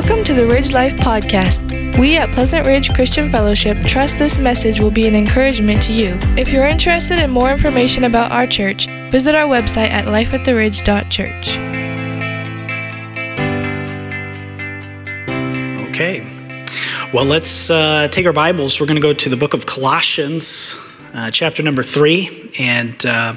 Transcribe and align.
Welcome 0.00 0.22
to 0.26 0.32
the 0.32 0.46
Ridge 0.46 0.72
Life 0.72 0.94
Podcast. 0.94 1.98
We 1.98 2.16
at 2.16 2.30
Pleasant 2.30 2.68
Ridge 2.68 2.94
Christian 2.94 3.32
Fellowship 3.32 3.76
trust 3.82 4.16
this 4.16 4.38
message 4.38 4.80
will 4.80 4.92
be 4.92 5.08
an 5.08 5.16
encouragement 5.16 5.82
to 5.82 5.92
you. 5.92 6.16
If 6.36 6.52
you're 6.52 6.66
interested 6.66 7.18
in 7.18 7.30
more 7.30 7.50
information 7.50 8.04
about 8.04 8.30
our 8.30 8.46
church, 8.46 8.86
visit 9.10 9.34
our 9.34 9.48
website 9.48 9.90
at 9.90 10.04
lifeattheridge.church. 10.04 11.58
Okay. 15.88 16.20
Well, 17.12 17.24
let's 17.24 17.68
uh, 17.68 18.06
take 18.06 18.24
our 18.24 18.32
Bibles. 18.32 18.78
We're 18.78 18.86
going 18.86 19.02
to 19.02 19.02
go 19.02 19.12
to 19.12 19.28
the 19.28 19.36
book 19.36 19.52
of 19.52 19.66
Colossians, 19.66 20.78
uh, 21.12 21.32
chapter 21.32 21.64
number 21.64 21.82
three. 21.82 22.52
And 22.56 23.04
uh, 23.04 23.34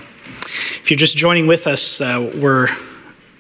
if 0.79 0.91
you're 0.91 0.97
just 0.99 1.17
joining 1.17 1.47
with 1.47 1.65
us, 1.65 2.01
uh, 2.01 2.31
we're 2.35 2.67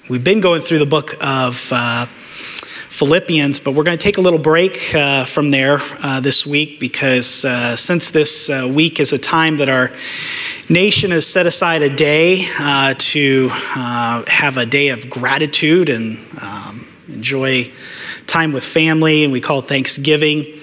we've 0.09 0.23
been 0.23 0.41
going 0.41 0.63
through 0.63 0.79
the 0.79 0.87
book 0.87 1.13
of 1.21 1.71
uh, 1.71 2.07
Philippians, 3.01 3.59
but 3.59 3.71
we're 3.71 3.81
going 3.81 3.97
to 3.97 4.03
take 4.03 4.19
a 4.19 4.21
little 4.21 4.37
break 4.37 4.93
uh, 4.93 5.25
from 5.25 5.49
there 5.49 5.79
uh, 6.03 6.19
this 6.19 6.45
week 6.45 6.79
because 6.79 7.43
uh, 7.43 7.75
since 7.75 8.11
this 8.11 8.47
uh, 8.47 8.69
week 8.71 8.99
is 8.99 9.11
a 9.11 9.17
time 9.17 9.57
that 9.57 9.69
our 9.69 9.91
nation 10.69 11.09
has 11.09 11.25
set 11.25 11.47
aside 11.47 11.81
a 11.81 11.89
day 11.89 12.45
uh, 12.59 12.93
to 12.99 13.49
uh, 13.75 14.23
have 14.27 14.57
a 14.57 14.67
day 14.67 14.89
of 14.89 15.09
gratitude 15.09 15.89
and 15.89 16.19
um, 16.43 16.87
enjoy 17.07 17.71
time 18.27 18.51
with 18.51 18.63
family, 18.63 19.23
and 19.23 19.33
we 19.33 19.41
call 19.41 19.57
it 19.57 19.67
Thanksgiving. 19.67 20.59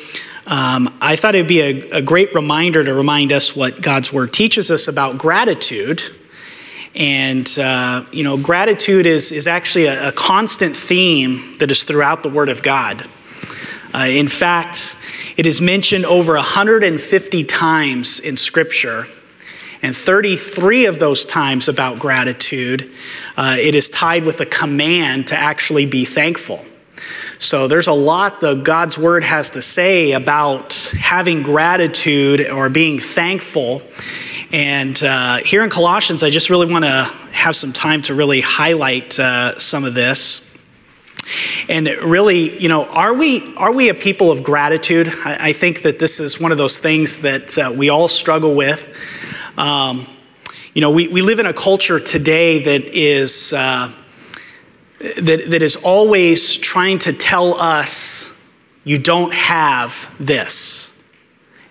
Um, 0.47 0.97
I 1.01 1.17
thought 1.17 1.35
it'd 1.35 1.49
be 1.49 1.61
a, 1.61 1.99
a 1.99 2.03
great 2.03 2.33
reminder 2.35 2.85
to 2.85 2.95
remind 2.95 3.33
us 3.33 3.57
what 3.57 3.83
God's 3.83 4.13
Word 4.13 4.33
teaches 4.33 4.71
us 4.71 4.87
about 4.87 5.19
gratitude 5.19 6.05
and, 6.95 7.59
uh, 7.59 8.05
you 8.13 8.25
know, 8.25 8.37
gratitude 8.37 9.07
is, 9.07 9.31
is 9.33 9.47
actually 9.47 9.87
a, 9.87 10.09
a, 10.09 10.13
constant 10.13 10.77
theme 10.77 11.59
that 11.59 11.71
is 11.71 11.85
throughout 11.85 12.23
the 12.23 12.29
Word 12.29 12.49
of 12.49 12.63
God. 12.63 13.07
Uh, 13.95 14.07
in 14.09 14.29
fact, 14.29 14.97
it 15.37 15.47
is 15.47 15.61
mentioned 15.61 16.05
over 16.05 16.35
150 16.35 17.45
times 17.45 18.21
in 18.21 18.37
Scripture, 18.37 19.07
and 19.83 19.97
33 19.97 20.87
of 20.87 20.99
those 20.99 21.25
times 21.25 21.69
about 21.69 21.99
gratitude, 21.99 22.93
uh, 23.37 23.57
it 23.59 23.75
is 23.75 23.89
tied 23.89 24.25
with 24.25 24.41
a 24.41 24.47
command 24.47 25.29
to 25.29 25.37
actually 25.37 25.87
be 25.87 26.05
thankful. 26.05 26.65
So 27.39 27.69
there's 27.69 27.87
a 27.87 27.93
lot 27.93 28.41
that 28.41 28.65
God's 28.65 28.99
Word 28.99 29.23
has 29.23 29.51
to 29.51 29.63
say 29.63 30.13
about 30.13 30.75
having 30.99 31.43
gratitude 31.45 32.49
or 32.49 32.69
being 32.69 32.99
thankful. 32.99 33.83
And 34.51 35.03
uh, 35.03 35.39
here 35.39 35.63
in 35.63 35.69
Colossians, 35.69 36.23
I 36.23 36.31
just 36.31 36.49
really 36.49 36.71
want 36.71 36.85
to 36.85 37.05
have 37.33 37.55
some 37.55 37.73
time 37.73 38.01
to 38.03 38.15
really 38.15 38.41
highlight 38.41 39.19
uh, 39.21 39.59
some 39.59 39.85
of 39.85 39.95
this. 39.95 40.49
And 41.69 41.87
really, 41.87 42.59
you 42.59 42.69
know, 42.69 42.87
are 42.87 43.13
we 43.13 43.55
are 43.57 43.73
we 43.73 43.91
a 43.91 43.95
people 43.95 44.31
of 44.31 44.43
gratitude? 44.43 45.09
I, 45.09 45.49
I 45.49 45.53
think 45.53 45.83
that 45.83 45.99
this 45.99 46.21
is 46.21 46.41
one 46.41 46.53
of 46.53 46.57
those 46.57 46.81
things 46.81 47.19
that 47.19 47.59
uh, 47.59 47.73
we 47.77 47.91
all 47.91 48.09
struggle 48.09 48.55
with. 48.55 48.97
Um, 49.59 50.07
you 50.73 50.81
know, 50.81 50.91
we, 50.91 51.09
we 51.09 51.21
live 51.21 51.41
in 51.41 51.47
a 51.47 51.53
culture 51.53 52.01
today 52.01 52.63
that 52.63 52.85
is 52.97 53.53
uh, 53.53 53.93
that, 55.01 55.51
that 55.51 55.63
is 55.63 55.77
always 55.77 56.57
trying 56.57 56.99
to 57.01 57.13
tell 57.13 57.55
us 57.55 58.33
you 58.85 58.97
don't 58.97 59.35
have 59.35 60.11
this. 60.19 60.98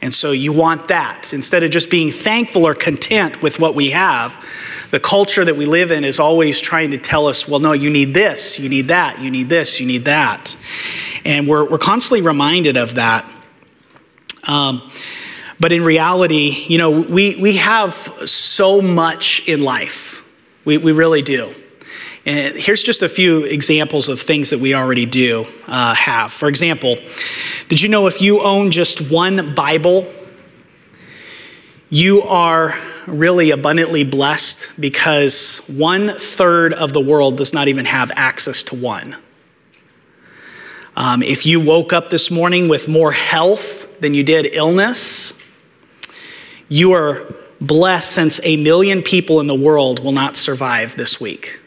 And 0.01 0.13
so 0.13 0.31
you 0.31 0.53
want 0.53 0.89
that. 0.89 1.33
Instead 1.33 1.63
of 1.63 1.71
just 1.71 1.89
being 1.89 2.11
thankful 2.11 2.65
or 2.65 2.73
content 2.73 3.41
with 3.41 3.59
what 3.59 3.73
we 3.73 3.89
have, 3.91 4.43
the 4.91 4.99
culture 4.99 5.43
that 5.43 5.55
we 5.55 5.65
live 5.65 5.91
in 5.91 6.03
is 6.03 6.19
always 6.19 6.61
trying 6.61 6.91
to 6.91 6.97
tell 6.97 7.25
us, 7.27 7.47
well, 7.47 7.59
no, 7.59 7.73
you 7.73 7.89
need 7.89 8.13
this, 8.13 8.59
you 8.59 8.69
need 8.69 8.87
that, 8.89 9.19
you 9.19 9.31
need 9.31 9.49
this, 9.49 9.79
you 9.79 9.87
need 9.87 10.05
that. 10.05 10.55
And 11.25 11.47
we're, 11.47 11.67
we're 11.67 11.77
constantly 11.77 12.21
reminded 12.21 12.77
of 12.77 12.95
that. 12.95 13.29
Um, 14.43 14.89
but 15.59 15.71
in 15.71 15.83
reality, 15.83 16.65
you 16.67 16.77
know, 16.77 17.01
we, 17.01 17.35
we 17.35 17.57
have 17.57 17.93
so 18.25 18.81
much 18.81 19.47
in 19.49 19.63
life. 19.63 20.23
We, 20.63 20.77
we 20.77 20.91
really 20.91 21.21
do. 21.21 21.53
And 22.27 22.57
here's 22.57 22.83
just 22.83 23.03
a 23.03 23.09
few 23.09 23.45
examples 23.45 24.09
of 24.09 24.19
things 24.19 24.49
that 24.49 24.59
we 24.59 24.75
already 24.75 25.05
do 25.05 25.45
uh, 25.65 25.95
have. 25.95 26.33
For 26.33 26.49
example, 26.49 26.97
did 27.69 27.81
you 27.81 27.87
know 27.87 28.07
if 28.07 28.21
you 28.21 28.41
own 28.41 28.69
just 28.69 29.09
one 29.09 29.55
Bible, 29.55 30.05
you 31.89 32.23
are 32.23 32.75
really 33.05 33.51
abundantly 33.51 34.03
blessed 34.03 34.69
because 34.77 35.59
one 35.67 36.09
third 36.17 36.73
of 36.73 36.91
the 36.91 36.99
world 36.99 37.37
does 37.37 37.53
not 37.53 37.69
even 37.69 37.85
have 37.85 38.11
access 38.17 38.61
to 38.63 38.75
one. 38.75 39.15
Um, 40.97 41.23
if 41.23 41.45
you 41.45 41.61
woke 41.61 41.93
up 41.93 42.09
this 42.09 42.29
morning 42.29 42.67
with 42.67 42.89
more 42.89 43.13
health 43.13 44.01
than 44.01 44.13
you 44.13 44.23
did 44.23 44.53
illness, 44.53 45.31
you 46.67 46.91
are 46.91 47.33
blessed 47.61 48.11
since 48.11 48.41
a 48.43 48.57
million 48.57 49.01
people 49.01 49.39
in 49.39 49.47
the 49.47 49.55
world 49.55 50.03
will 50.03 50.11
not 50.11 50.35
survive 50.35 50.97
this 50.97 51.21
week. 51.21 51.61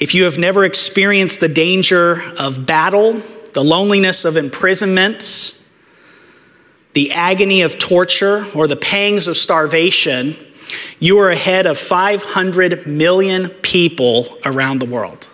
If 0.00 0.14
you 0.14 0.24
have 0.24 0.38
never 0.38 0.64
experienced 0.64 1.40
the 1.40 1.48
danger 1.48 2.22
of 2.38 2.66
battle, 2.66 3.22
the 3.52 3.62
loneliness 3.62 4.24
of 4.24 4.36
imprisonment, 4.36 5.60
the 6.94 7.12
agony 7.12 7.62
of 7.62 7.78
torture, 7.78 8.46
or 8.54 8.66
the 8.66 8.76
pangs 8.76 9.28
of 9.28 9.36
starvation, 9.36 10.36
you 10.98 11.18
are 11.18 11.30
ahead 11.30 11.66
of 11.66 11.78
500 11.78 12.86
million 12.86 13.48
people 13.48 14.38
around 14.44 14.80
the 14.80 14.86
world. 14.86 15.28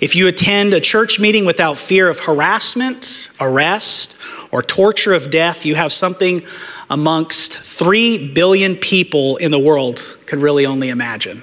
If 0.00 0.16
you 0.16 0.26
attend 0.26 0.74
a 0.74 0.80
church 0.80 1.20
meeting 1.20 1.44
without 1.44 1.78
fear 1.78 2.08
of 2.08 2.20
harassment, 2.20 3.30
arrest, 3.40 4.16
or 4.50 4.62
torture 4.62 5.14
of 5.14 5.30
death, 5.30 5.64
you 5.64 5.76
have 5.76 5.92
something 5.92 6.42
amongst 6.90 7.58
3 7.58 8.32
billion 8.32 8.76
people 8.76 9.36
in 9.36 9.50
the 9.50 9.58
world 9.58 10.18
could 10.26 10.40
really 10.40 10.66
only 10.66 10.90
imagine. 10.90 11.42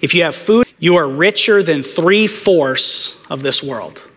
If 0.00 0.14
you 0.14 0.22
have 0.22 0.34
food, 0.34 0.66
you 0.78 0.96
are 0.96 1.08
richer 1.08 1.62
than 1.62 1.82
three 1.82 2.26
fourths 2.26 3.20
of 3.28 3.42
this 3.42 3.62
world. 3.62 4.08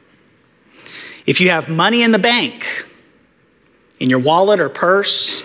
If 1.25 1.42
you 1.42 1.50
have 1.50 1.69
money 1.69 2.03
in 2.03 2.12
the 2.12 2.19
bank, 2.19 2.66
in 4.00 4.09
your 4.09 4.19
wallet 4.19 4.59
or 4.59 4.69
purse, 4.69 5.44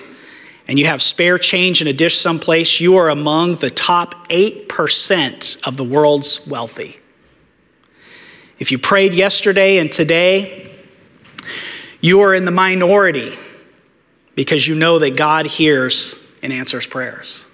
and 0.69 0.79
you 0.79 0.87
have 0.87 1.01
spare 1.01 1.39
change 1.39 1.81
in 1.81 1.87
a 1.87 1.93
dish 1.93 2.19
someplace, 2.19 2.81
you 2.81 2.97
are 2.97 3.09
among 3.09 3.57
the 3.57 3.71
top 3.71 4.29
8% 4.29 5.67
of 5.67 5.77
the 5.77 5.85
world's 5.85 6.47
wealthy. 6.47 6.99
If 8.59 8.73
you 8.73 8.79
prayed 8.79 9.15
yesterday 9.15 9.79
and 9.79 9.93
today, 9.93 10.75
you 12.01 12.21
are 12.21 12.35
in 12.35 12.45
the 12.45 12.51
minority 12.51 13.33
because 14.35 14.67
you 14.67 14.75
know 14.75 14.99
that 14.99 15.17
God 15.17 15.47
hears 15.47 16.19
and 16.43 16.53
answers 16.53 16.87
prayers. 16.87 17.47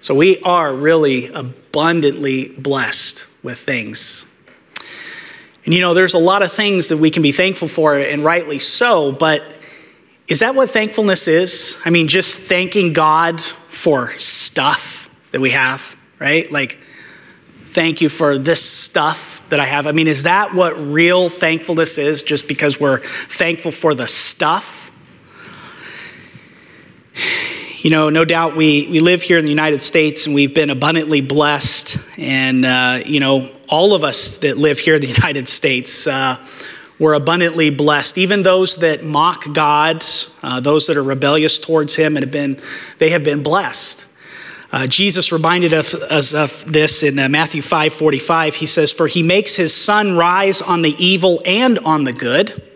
So 0.00 0.14
we 0.14 0.40
are 0.42 0.74
really 0.74 1.26
abundantly 1.28 2.48
blessed 2.48 3.26
with 3.42 3.58
things. 3.58 4.26
And 5.64 5.74
you 5.74 5.80
know, 5.80 5.92
there's 5.92 6.14
a 6.14 6.18
lot 6.18 6.42
of 6.42 6.52
things 6.52 6.88
that 6.88 6.96
we 6.96 7.10
can 7.10 7.22
be 7.22 7.32
thankful 7.32 7.68
for, 7.68 7.96
and 7.98 8.24
rightly 8.24 8.58
so, 8.58 9.12
but 9.12 9.42
is 10.28 10.40
that 10.40 10.54
what 10.54 10.70
thankfulness 10.70 11.26
is? 11.26 11.78
I 11.84 11.90
mean, 11.90 12.08
just 12.08 12.40
thanking 12.40 12.92
God 12.92 13.40
for 13.68 14.16
stuff 14.18 15.10
that 15.32 15.40
we 15.40 15.50
have, 15.50 15.96
right? 16.18 16.50
Like, 16.50 16.78
thank 17.66 18.00
you 18.00 18.08
for 18.08 18.38
this 18.38 18.62
stuff 18.62 19.40
that 19.48 19.60
I 19.60 19.66
have. 19.66 19.86
I 19.86 19.92
mean, 19.92 20.06
is 20.06 20.24
that 20.24 20.54
what 20.54 20.78
real 20.78 21.28
thankfulness 21.28 21.98
is, 21.98 22.22
just 22.22 22.46
because 22.46 22.78
we're 22.78 23.00
thankful 23.00 23.72
for 23.72 23.94
the 23.94 24.06
stuff? 24.06 24.90
You 27.78 27.90
know, 27.90 28.10
no 28.10 28.24
doubt 28.24 28.56
we, 28.56 28.88
we 28.88 28.98
live 28.98 29.22
here 29.22 29.38
in 29.38 29.44
the 29.44 29.50
United 29.50 29.80
States 29.80 30.26
and 30.26 30.34
we've 30.34 30.52
been 30.52 30.70
abundantly 30.70 31.20
blessed. 31.20 31.98
And, 32.16 32.64
uh, 32.64 33.02
you 33.06 33.20
know, 33.20 33.54
all 33.68 33.94
of 33.94 34.02
us 34.02 34.38
that 34.38 34.58
live 34.58 34.80
here 34.80 34.96
in 34.96 35.00
the 35.00 35.06
United 35.22 35.48
States, 35.48 36.06
uh, 36.08 36.44
we're 36.98 37.14
abundantly 37.14 37.70
blessed. 37.70 38.18
Even 38.18 38.42
those 38.42 38.76
that 38.76 39.04
mock 39.04 39.52
God, 39.52 40.04
uh, 40.42 40.58
those 40.58 40.88
that 40.88 40.96
are 40.96 41.02
rebellious 41.04 41.60
towards 41.60 41.94
Him, 41.94 42.16
and 42.16 42.24
have 42.24 42.32
been, 42.32 42.60
they 42.98 43.10
have 43.10 43.22
been 43.22 43.44
blessed. 43.44 44.06
Uh, 44.72 44.88
Jesus 44.88 45.30
reminded 45.30 45.72
us 45.72 46.34
of 46.34 46.64
this 46.70 47.04
in 47.04 47.16
uh, 47.18 47.28
Matthew 47.28 47.62
5 47.62 47.94
45. 47.94 48.56
He 48.56 48.66
says, 48.66 48.90
For 48.90 49.06
he 49.06 49.22
makes 49.22 49.54
his 49.54 49.72
sun 49.72 50.16
rise 50.16 50.60
on 50.60 50.82
the 50.82 50.94
evil 51.02 51.40
and 51.46 51.78
on 51.78 52.04
the 52.04 52.12
good 52.12 52.67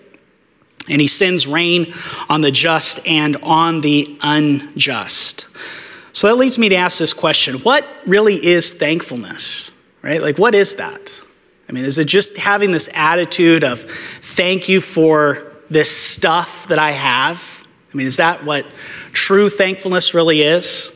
and 0.88 1.00
he 1.00 1.06
sends 1.06 1.46
rain 1.46 1.92
on 2.28 2.40
the 2.40 2.50
just 2.50 3.06
and 3.06 3.36
on 3.42 3.80
the 3.80 4.18
unjust. 4.22 5.46
So 6.12 6.26
that 6.26 6.36
leads 6.36 6.58
me 6.58 6.68
to 6.68 6.76
ask 6.76 6.98
this 6.98 7.12
question 7.12 7.58
What 7.60 7.86
really 8.06 8.44
is 8.44 8.72
thankfulness? 8.72 9.70
Right? 10.02 10.20
Like, 10.20 10.38
what 10.38 10.54
is 10.54 10.76
that? 10.76 11.20
I 11.68 11.72
mean, 11.72 11.84
is 11.84 11.96
it 11.96 12.06
just 12.06 12.36
having 12.36 12.72
this 12.72 12.88
attitude 12.92 13.64
of 13.64 13.82
thank 14.22 14.68
you 14.68 14.80
for 14.80 15.52
this 15.70 15.96
stuff 15.96 16.66
that 16.66 16.78
I 16.78 16.90
have? 16.90 17.66
I 17.92 17.96
mean, 17.96 18.06
is 18.06 18.16
that 18.16 18.44
what 18.44 18.66
true 19.12 19.48
thankfulness 19.48 20.12
really 20.12 20.42
is? 20.42 20.92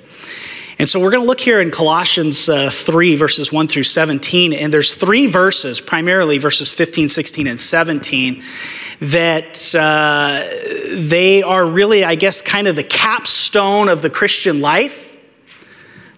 And 0.78 0.86
so 0.86 1.00
we're 1.00 1.10
going 1.10 1.22
to 1.22 1.26
look 1.26 1.40
here 1.40 1.60
in 1.62 1.70
Colossians 1.70 2.48
uh, 2.50 2.68
3, 2.70 3.16
verses 3.16 3.50
1 3.50 3.68
through 3.68 3.84
17. 3.84 4.52
And 4.52 4.70
there's 4.70 4.94
three 4.94 5.26
verses, 5.26 5.80
primarily 5.80 6.36
verses 6.36 6.72
15, 6.74 7.08
16, 7.08 7.46
and 7.46 7.58
17, 7.58 8.42
that 9.00 9.75
uh, 9.75 10.48
they 10.90 11.43
are 11.43 11.66
really, 11.66 12.04
I 12.04 12.14
guess, 12.14 12.40
kind 12.40 12.66
of 12.66 12.76
the 12.76 12.84
capstone 12.84 13.88
of 13.88 14.02
the 14.02 14.10
Christian 14.10 14.60
life. 14.60 15.06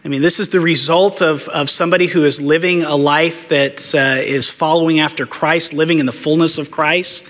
I 0.04 0.08
mean, 0.08 0.22
this 0.22 0.38
is 0.38 0.48
the 0.50 0.60
result 0.60 1.20
of, 1.20 1.48
of 1.48 1.68
somebody 1.68 2.06
who 2.06 2.24
is 2.24 2.40
living 2.40 2.84
a 2.84 2.94
life 2.94 3.48
that 3.48 3.94
uh, 3.94 4.22
is 4.22 4.48
following 4.48 5.00
after 5.00 5.26
Christ, 5.26 5.74
living 5.74 5.98
in 5.98 6.06
the 6.06 6.12
fullness 6.12 6.56
of 6.56 6.70
Christ. 6.70 7.28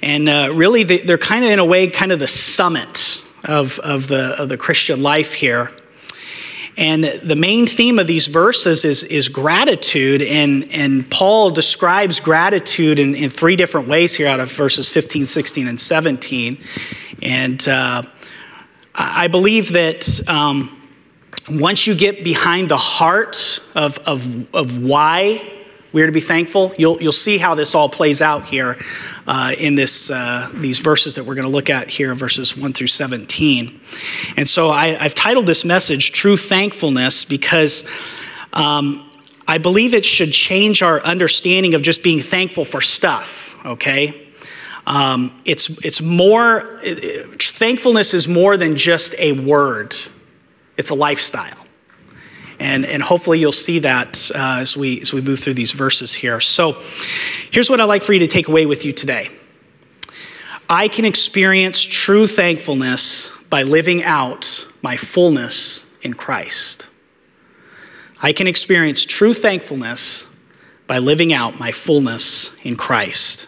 And 0.00 0.28
uh, 0.28 0.52
really, 0.54 0.84
they, 0.84 1.12
are 1.12 1.18
kind 1.18 1.44
of, 1.44 1.50
in 1.50 1.58
a 1.58 1.64
way, 1.64 1.88
kind 1.88 2.12
of 2.12 2.20
the 2.20 2.28
summit 2.28 3.20
of, 3.44 3.78
of, 3.80 4.06
the, 4.06 4.40
of 4.40 4.48
the 4.48 4.56
Christian 4.56 5.02
life 5.02 5.32
here. 5.32 5.72
And 6.78 7.02
the 7.02 7.34
main 7.34 7.66
theme 7.66 7.98
of 7.98 8.06
these 8.06 8.28
verses 8.28 8.84
is, 8.84 9.02
is 9.02 9.28
gratitude. 9.28 10.22
And, 10.22 10.72
and 10.72 11.10
Paul 11.10 11.50
describes 11.50 12.20
gratitude 12.20 13.00
in, 13.00 13.16
in 13.16 13.30
three 13.30 13.56
different 13.56 13.88
ways 13.88 14.14
here 14.14 14.28
out 14.28 14.38
of 14.38 14.52
verses 14.52 14.88
15, 14.88 15.26
16, 15.26 15.66
and 15.66 15.78
17. 15.78 16.56
And 17.20 17.66
uh, 17.66 18.02
I 18.94 19.26
believe 19.26 19.72
that 19.72 20.20
um, 20.28 20.80
once 21.50 21.88
you 21.88 21.96
get 21.96 22.22
behind 22.22 22.68
the 22.68 22.76
heart 22.76 23.60
of, 23.74 23.98
of, 24.06 24.54
of 24.54 24.80
why 24.80 25.52
we're 25.92 26.06
to 26.06 26.12
be 26.12 26.20
thankful, 26.20 26.74
you'll, 26.76 27.00
you'll 27.00 27.12
see 27.12 27.38
how 27.38 27.54
this 27.54 27.74
all 27.74 27.88
plays 27.88 28.20
out 28.20 28.44
here 28.44 28.76
uh, 29.26 29.54
in 29.58 29.74
this, 29.74 30.10
uh, 30.10 30.50
these 30.54 30.80
verses 30.80 31.14
that 31.14 31.24
we're 31.24 31.34
going 31.34 31.46
to 31.46 31.50
look 31.50 31.70
at 31.70 31.88
here, 31.88 32.14
verses 32.14 32.56
1 32.56 32.72
through 32.72 32.88
17. 32.88 33.80
And 34.36 34.46
so 34.46 34.70
I, 34.70 34.88
have 35.02 35.14
titled 35.14 35.46
this 35.46 35.64
message 35.64 36.12
True 36.12 36.36
Thankfulness 36.36 37.24
because 37.24 37.84
um, 38.52 39.10
I 39.46 39.56
believe 39.56 39.94
it 39.94 40.04
should 40.04 40.32
change 40.32 40.82
our 40.82 41.02
understanding 41.02 41.74
of 41.74 41.80
just 41.80 42.02
being 42.02 42.20
thankful 42.20 42.66
for 42.66 42.82
stuff, 42.82 43.56
okay? 43.64 44.28
Um, 44.86 45.40
it's, 45.44 45.70
it's 45.84 46.02
more, 46.02 46.78
it, 46.82 47.04
it, 47.04 47.42
thankfulness 47.42 48.12
is 48.12 48.28
more 48.28 48.56
than 48.56 48.76
just 48.76 49.14
a 49.18 49.32
word, 49.32 49.94
it's 50.76 50.90
a 50.90 50.94
lifestyle. 50.94 51.67
And, 52.60 52.84
and 52.84 53.02
hopefully 53.02 53.38
you'll 53.38 53.52
see 53.52 53.78
that 53.80 54.30
uh, 54.34 54.58
as, 54.60 54.76
we, 54.76 55.00
as 55.00 55.12
we 55.12 55.20
move 55.20 55.40
through 55.40 55.54
these 55.54 55.72
verses 55.72 56.12
here. 56.12 56.40
So 56.40 56.82
here's 57.50 57.70
what 57.70 57.80
I'd 57.80 57.84
like 57.84 58.02
for 58.02 58.12
you 58.12 58.18
to 58.20 58.26
take 58.26 58.48
away 58.48 58.66
with 58.66 58.84
you 58.84 58.92
today 58.92 59.30
I 60.70 60.88
can 60.88 61.06
experience 61.06 61.80
true 61.80 62.26
thankfulness 62.26 63.32
by 63.48 63.62
living 63.62 64.04
out 64.04 64.66
my 64.82 64.96
fullness 64.96 65.86
in 66.02 66.12
Christ. 66.12 66.88
I 68.20 68.32
can 68.32 68.46
experience 68.46 69.06
true 69.06 69.32
thankfulness 69.32 70.26
by 70.86 70.98
living 70.98 71.32
out 71.32 71.58
my 71.58 71.72
fullness 71.72 72.50
in 72.64 72.76
Christ. 72.76 73.46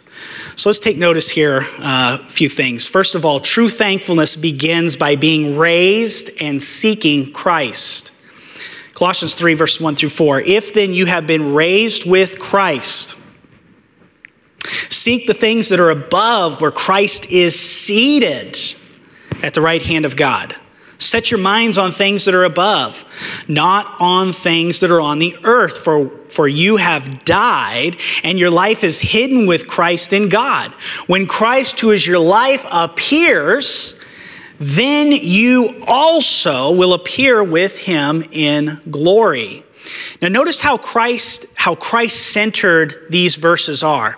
So 0.56 0.68
let's 0.68 0.78
take 0.78 0.96
notice 0.96 1.28
here 1.28 1.66
uh, 1.78 2.18
a 2.20 2.26
few 2.26 2.48
things. 2.48 2.86
First 2.86 3.14
of 3.14 3.24
all, 3.24 3.40
true 3.40 3.68
thankfulness 3.68 4.36
begins 4.36 4.96
by 4.96 5.16
being 5.16 5.56
raised 5.56 6.30
and 6.40 6.62
seeking 6.62 7.32
Christ. 7.32 8.09
Colossians 9.00 9.32
3, 9.32 9.54
verse 9.54 9.80
1 9.80 9.96
through 9.96 10.10
4. 10.10 10.42
If 10.42 10.74
then 10.74 10.92
you 10.92 11.06
have 11.06 11.26
been 11.26 11.54
raised 11.54 12.04
with 12.04 12.38
Christ, 12.38 13.16
seek 14.90 15.26
the 15.26 15.32
things 15.32 15.70
that 15.70 15.80
are 15.80 15.88
above 15.88 16.60
where 16.60 16.70
Christ 16.70 17.24
is 17.30 17.58
seated 17.58 18.58
at 19.42 19.54
the 19.54 19.62
right 19.62 19.80
hand 19.80 20.04
of 20.04 20.16
God. 20.16 20.54
Set 20.98 21.30
your 21.30 21.40
minds 21.40 21.78
on 21.78 21.92
things 21.92 22.26
that 22.26 22.34
are 22.34 22.44
above, 22.44 23.06
not 23.48 23.96
on 24.00 24.34
things 24.34 24.80
that 24.80 24.90
are 24.90 25.00
on 25.00 25.18
the 25.18 25.34
earth, 25.44 25.78
for, 25.78 26.10
for 26.28 26.46
you 26.46 26.76
have 26.76 27.24
died, 27.24 27.96
and 28.22 28.38
your 28.38 28.50
life 28.50 28.84
is 28.84 29.00
hidden 29.00 29.46
with 29.46 29.66
Christ 29.66 30.12
in 30.12 30.28
God. 30.28 30.74
When 31.06 31.26
Christ, 31.26 31.80
who 31.80 31.90
is 31.90 32.06
your 32.06 32.18
life, 32.18 32.66
appears, 32.70 33.98
then 34.60 35.10
you 35.10 35.82
also 35.86 36.70
will 36.70 36.92
appear 36.92 37.42
with 37.42 37.78
him 37.78 38.22
in 38.30 38.78
glory. 38.90 39.64
Now 40.20 40.28
notice 40.28 40.60
how 40.60 40.76
Christ 40.76 41.46
how 41.54 41.74
Christ 41.74 42.32
centered 42.32 43.06
these 43.08 43.36
verses 43.36 43.82
are. 43.82 44.16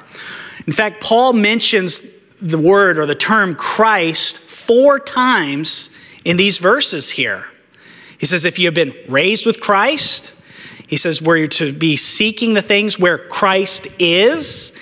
In 0.67 0.73
fact, 0.73 1.03
Paul 1.03 1.33
mentions 1.33 2.03
the 2.41 2.59
word 2.59 2.99
or 2.99 3.06
the 3.06 3.15
term 3.15 3.55
Christ 3.55 4.41
four 4.41 4.99
times 4.99 5.91
in 6.25 6.37
these 6.37 6.59
verses 6.59 7.11
here. 7.11 7.47
He 8.19 8.27
says 8.27 8.45
if 8.45 8.59
you 8.59 8.67
have 8.67 8.75
been 8.75 8.95
raised 9.09 9.47
with 9.47 9.61
Christ, 9.61 10.35
he 10.88 10.97
says 10.97 11.23
we're 11.23 11.47
to 11.47 11.73
be 11.73 11.97
seeking 11.97 12.55
the 12.55 12.62
things 12.62 12.99
where 12.99 13.19
Christ 13.19 13.87
is. 13.99 14.73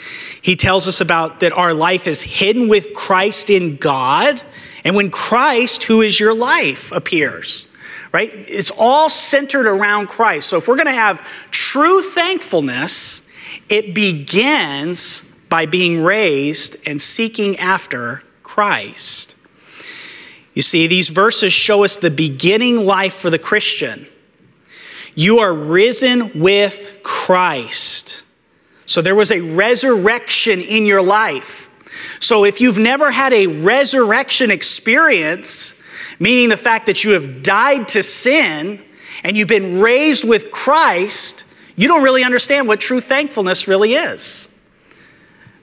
He 0.42 0.56
tells 0.56 0.88
us 0.88 1.00
about 1.00 1.40
that 1.40 1.52
our 1.52 1.74
life 1.74 2.06
is 2.06 2.22
hidden 2.22 2.68
with 2.68 2.94
Christ 2.94 3.50
in 3.50 3.76
God. 3.76 4.42
And 4.84 4.96
when 4.96 5.10
Christ, 5.10 5.84
who 5.84 6.00
is 6.00 6.18
your 6.18 6.34
life, 6.34 6.92
appears, 6.92 7.66
right? 8.12 8.32
It's 8.48 8.70
all 8.70 9.08
centered 9.08 9.66
around 9.66 10.08
Christ. 10.08 10.48
So 10.48 10.56
if 10.56 10.66
we're 10.66 10.76
going 10.76 10.86
to 10.86 10.92
have 10.92 11.20
true 11.50 12.00
thankfulness, 12.02 13.22
it 13.68 13.94
begins 13.94 15.24
by 15.48 15.66
being 15.66 16.02
raised 16.02 16.76
and 16.86 17.00
seeking 17.00 17.58
after 17.58 18.22
Christ. 18.42 19.36
You 20.54 20.62
see, 20.62 20.86
these 20.86 21.08
verses 21.08 21.52
show 21.52 21.84
us 21.84 21.96
the 21.96 22.10
beginning 22.10 22.84
life 22.84 23.14
for 23.14 23.30
the 23.30 23.38
Christian. 23.38 24.06
You 25.14 25.38
are 25.40 25.52
risen 25.52 26.40
with 26.40 27.02
Christ. 27.02 28.22
So 28.90 29.00
there 29.00 29.14
was 29.14 29.30
a 29.30 29.38
resurrection 29.40 30.60
in 30.60 30.84
your 30.84 31.00
life. 31.00 31.70
So 32.18 32.44
if 32.44 32.60
you've 32.60 32.76
never 32.76 33.12
had 33.12 33.32
a 33.32 33.46
resurrection 33.46 34.50
experience, 34.50 35.80
meaning 36.18 36.48
the 36.48 36.56
fact 36.56 36.86
that 36.86 37.04
you 37.04 37.12
have 37.12 37.44
died 37.44 37.86
to 37.86 38.02
sin 38.02 38.82
and 39.22 39.36
you've 39.36 39.46
been 39.46 39.80
raised 39.80 40.28
with 40.28 40.50
Christ, 40.50 41.44
you 41.76 41.86
don't 41.86 42.02
really 42.02 42.24
understand 42.24 42.66
what 42.66 42.80
true 42.80 43.00
thankfulness 43.00 43.68
really 43.68 43.92
is. 43.92 44.48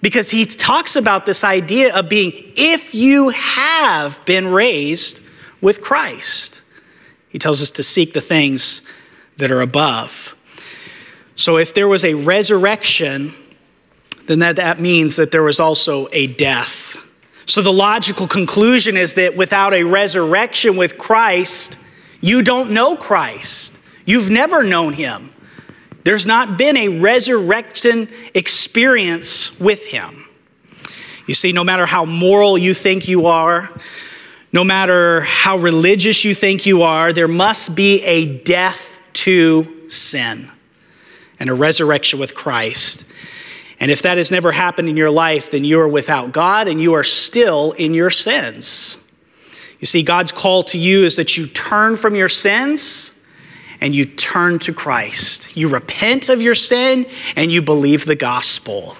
Because 0.01 0.31
he 0.31 0.45
talks 0.45 0.95
about 0.95 1.25
this 1.25 1.43
idea 1.43 1.93
of 1.93 2.07
being, 2.07 2.31
if 2.55 2.95
you 2.95 3.27
have 3.31 4.23
been 4.23 4.47
raised 4.47 5.19
with 5.59 5.81
Christ, 5.81 6.61
he 7.27 7.39
tells 7.39 7.61
us 7.61 7.71
to 7.71 7.83
seek 7.83 8.13
the 8.13 8.21
things 8.21 8.83
that 9.35 9.51
are 9.51 9.59
above. 9.59 10.33
So 11.37 11.57
if 11.57 11.75
there 11.75 11.87
was 11.87 12.03
a 12.03 12.15
resurrection, 12.15 13.33
then 14.25 14.39
that, 14.39 14.55
that 14.55 14.79
means 14.79 15.15
that 15.17 15.31
there 15.31 15.43
was 15.43 15.59
also 15.59 16.07
a 16.11 16.27
death. 16.27 16.97
So 17.45 17.61
the 17.61 17.71
logical 17.71 18.27
conclusion 18.27 18.97
is 18.97 19.13
that 19.13 19.37
without 19.37 19.73
a 19.73 19.83
resurrection 19.83 20.75
with 20.75 20.97
Christ, 20.97 21.77
you 22.21 22.41
don't 22.41 22.71
know 22.71 22.95
Christ. 22.95 23.79
You've 24.03 24.31
never 24.31 24.63
known 24.63 24.93
him. 24.93 25.31
There's 26.03 26.25
not 26.25 26.57
been 26.57 26.75
a 26.75 26.89
resurrection 26.89 28.09
experience 28.33 29.57
with 29.59 29.85
him. 29.85 30.27
You 31.27 31.35
see, 31.35 31.51
no 31.51 31.63
matter 31.63 31.85
how 31.85 32.03
moral 32.05 32.57
you 32.57 32.73
think 32.73 33.07
you 33.07 33.27
are, 33.27 33.69
no 34.51 34.63
matter 34.63 35.21
how 35.21 35.57
religious 35.57 36.25
you 36.25 36.33
think 36.33 36.65
you 36.65 36.81
are, 36.81 37.13
there 37.13 37.27
must 37.27 37.75
be 37.75 38.01
a 38.03 38.25
death 38.39 38.97
to 39.13 39.87
sin 39.89 40.51
and 41.39 41.49
a 41.49 41.53
resurrection 41.53 42.19
with 42.19 42.35
Christ. 42.35 43.05
And 43.79 43.91
if 43.91 44.01
that 44.01 44.17
has 44.17 44.31
never 44.31 44.51
happened 44.51 44.89
in 44.89 44.97
your 44.97 45.11
life, 45.11 45.51
then 45.51 45.63
you 45.63 45.79
are 45.79 45.87
without 45.87 46.31
God 46.31 46.67
and 46.67 46.81
you 46.81 46.93
are 46.93 47.03
still 47.03 47.73
in 47.73 47.93
your 47.93 48.09
sins. 48.09 48.97
You 49.79 49.85
see, 49.85 50.01
God's 50.01 50.31
call 50.31 50.63
to 50.63 50.77
you 50.77 51.03
is 51.03 51.17
that 51.17 51.37
you 51.37 51.45
turn 51.45 51.95
from 51.95 52.15
your 52.15 52.29
sins 52.29 53.13
and 53.79 53.95
you 53.95 54.05
turn 54.05 54.57
to 54.59 54.73
Christ. 54.73 55.55
You 55.55 55.69
repent 55.69 56.29
of 56.29 56.41
your 56.41 56.55
sin 56.55 57.05
and 57.35 57.51
you 57.51 57.61
believe 57.61 58.05
the 58.05 58.15
gospel. 58.15 58.97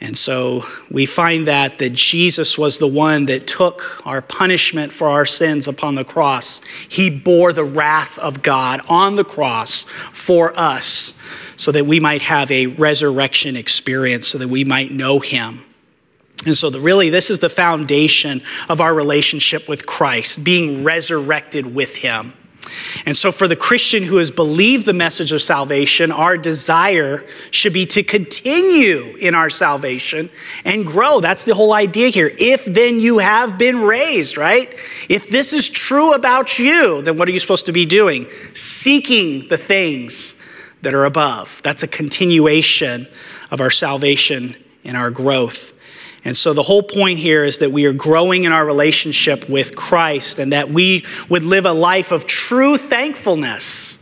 And 0.00 0.16
so 0.16 0.62
we 0.90 1.06
find 1.06 1.46
that 1.46 1.78
that 1.78 1.94
Jesus 1.94 2.58
was 2.58 2.78
the 2.78 2.86
one 2.86 3.26
that 3.26 3.46
took 3.46 4.06
our 4.06 4.20
punishment 4.20 4.92
for 4.92 5.08
our 5.08 5.24
sins 5.24 5.66
upon 5.68 5.94
the 5.94 6.04
cross. 6.04 6.60
He 6.88 7.08
bore 7.08 7.52
the 7.52 7.64
wrath 7.64 8.18
of 8.18 8.42
God 8.42 8.82
on 8.88 9.16
the 9.16 9.24
cross 9.24 9.84
for 10.12 10.52
us 10.58 11.14
so 11.56 11.72
that 11.72 11.86
we 11.86 11.98
might 11.98 12.22
have 12.22 12.50
a 12.50 12.66
resurrection 12.66 13.56
experience, 13.56 14.28
so 14.28 14.36
that 14.38 14.48
we 14.48 14.64
might 14.64 14.92
know 14.92 15.18
him. 15.18 15.64
And 16.44 16.54
so, 16.54 16.68
the, 16.68 16.80
really, 16.80 17.08
this 17.08 17.30
is 17.30 17.38
the 17.38 17.48
foundation 17.48 18.42
of 18.68 18.82
our 18.82 18.92
relationship 18.92 19.66
with 19.66 19.86
Christ, 19.86 20.44
being 20.44 20.84
resurrected 20.84 21.74
with 21.74 21.96
him. 21.96 22.34
And 23.04 23.16
so, 23.16 23.32
for 23.32 23.48
the 23.48 23.56
Christian 23.56 24.02
who 24.02 24.16
has 24.16 24.30
believed 24.30 24.86
the 24.86 24.92
message 24.92 25.32
of 25.32 25.40
salvation, 25.40 26.10
our 26.12 26.36
desire 26.36 27.24
should 27.50 27.72
be 27.72 27.86
to 27.86 28.02
continue 28.02 29.16
in 29.16 29.34
our 29.34 29.50
salvation 29.50 30.30
and 30.64 30.86
grow. 30.86 31.20
That's 31.20 31.44
the 31.44 31.54
whole 31.54 31.72
idea 31.72 32.08
here. 32.08 32.32
If 32.38 32.64
then 32.64 33.00
you 33.00 33.18
have 33.18 33.58
been 33.58 33.82
raised, 33.82 34.36
right? 34.36 34.74
If 35.08 35.28
this 35.28 35.52
is 35.52 35.68
true 35.68 36.14
about 36.14 36.58
you, 36.58 37.02
then 37.02 37.16
what 37.16 37.28
are 37.28 37.32
you 37.32 37.38
supposed 37.38 37.66
to 37.66 37.72
be 37.72 37.86
doing? 37.86 38.26
Seeking 38.54 39.48
the 39.48 39.58
things 39.58 40.36
that 40.82 40.94
are 40.94 41.04
above. 41.04 41.60
That's 41.62 41.82
a 41.82 41.88
continuation 41.88 43.08
of 43.50 43.60
our 43.60 43.70
salvation 43.70 44.56
and 44.84 44.96
our 44.96 45.10
growth. 45.10 45.72
And 46.26 46.36
so 46.36 46.52
the 46.52 46.62
whole 46.64 46.82
point 46.82 47.20
here 47.20 47.44
is 47.44 47.58
that 47.58 47.70
we 47.70 47.86
are 47.86 47.92
growing 47.92 48.42
in 48.42 48.50
our 48.50 48.66
relationship 48.66 49.48
with 49.48 49.76
Christ 49.76 50.40
and 50.40 50.52
that 50.52 50.68
we 50.68 51.04
would 51.28 51.44
live 51.44 51.66
a 51.66 51.72
life 51.72 52.10
of 52.10 52.26
true 52.26 52.76
thankfulness. 52.76 54.00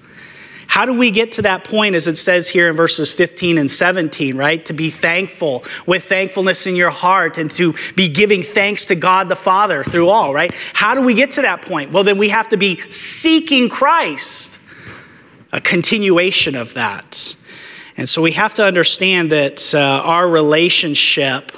How 0.66 0.86
do 0.86 0.94
we 0.94 1.10
get 1.10 1.32
to 1.32 1.42
that 1.42 1.64
point, 1.64 1.94
as 1.94 2.08
it 2.08 2.16
says 2.16 2.48
here 2.48 2.70
in 2.70 2.76
verses 2.76 3.12
15 3.12 3.58
and 3.58 3.70
17, 3.70 4.38
right? 4.38 4.64
To 4.64 4.72
be 4.72 4.88
thankful 4.88 5.64
with 5.84 6.04
thankfulness 6.04 6.66
in 6.66 6.76
your 6.76 6.88
heart 6.88 7.36
and 7.36 7.50
to 7.50 7.74
be 7.94 8.08
giving 8.08 8.42
thanks 8.42 8.86
to 8.86 8.94
God 8.94 9.28
the 9.28 9.36
Father 9.36 9.84
through 9.84 10.08
all, 10.08 10.32
right? 10.32 10.54
How 10.72 10.94
do 10.94 11.02
we 11.02 11.12
get 11.12 11.32
to 11.32 11.42
that 11.42 11.60
point? 11.60 11.92
Well, 11.92 12.04
then 12.04 12.16
we 12.16 12.30
have 12.30 12.48
to 12.48 12.56
be 12.56 12.80
seeking 12.90 13.68
Christ, 13.68 14.58
a 15.52 15.60
continuation 15.60 16.56
of 16.56 16.72
that. 16.72 17.36
And 17.98 18.08
so 18.08 18.22
we 18.22 18.32
have 18.32 18.54
to 18.54 18.64
understand 18.64 19.30
that 19.30 19.74
uh, 19.74 19.78
our 19.78 20.26
relationship 20.26 21.52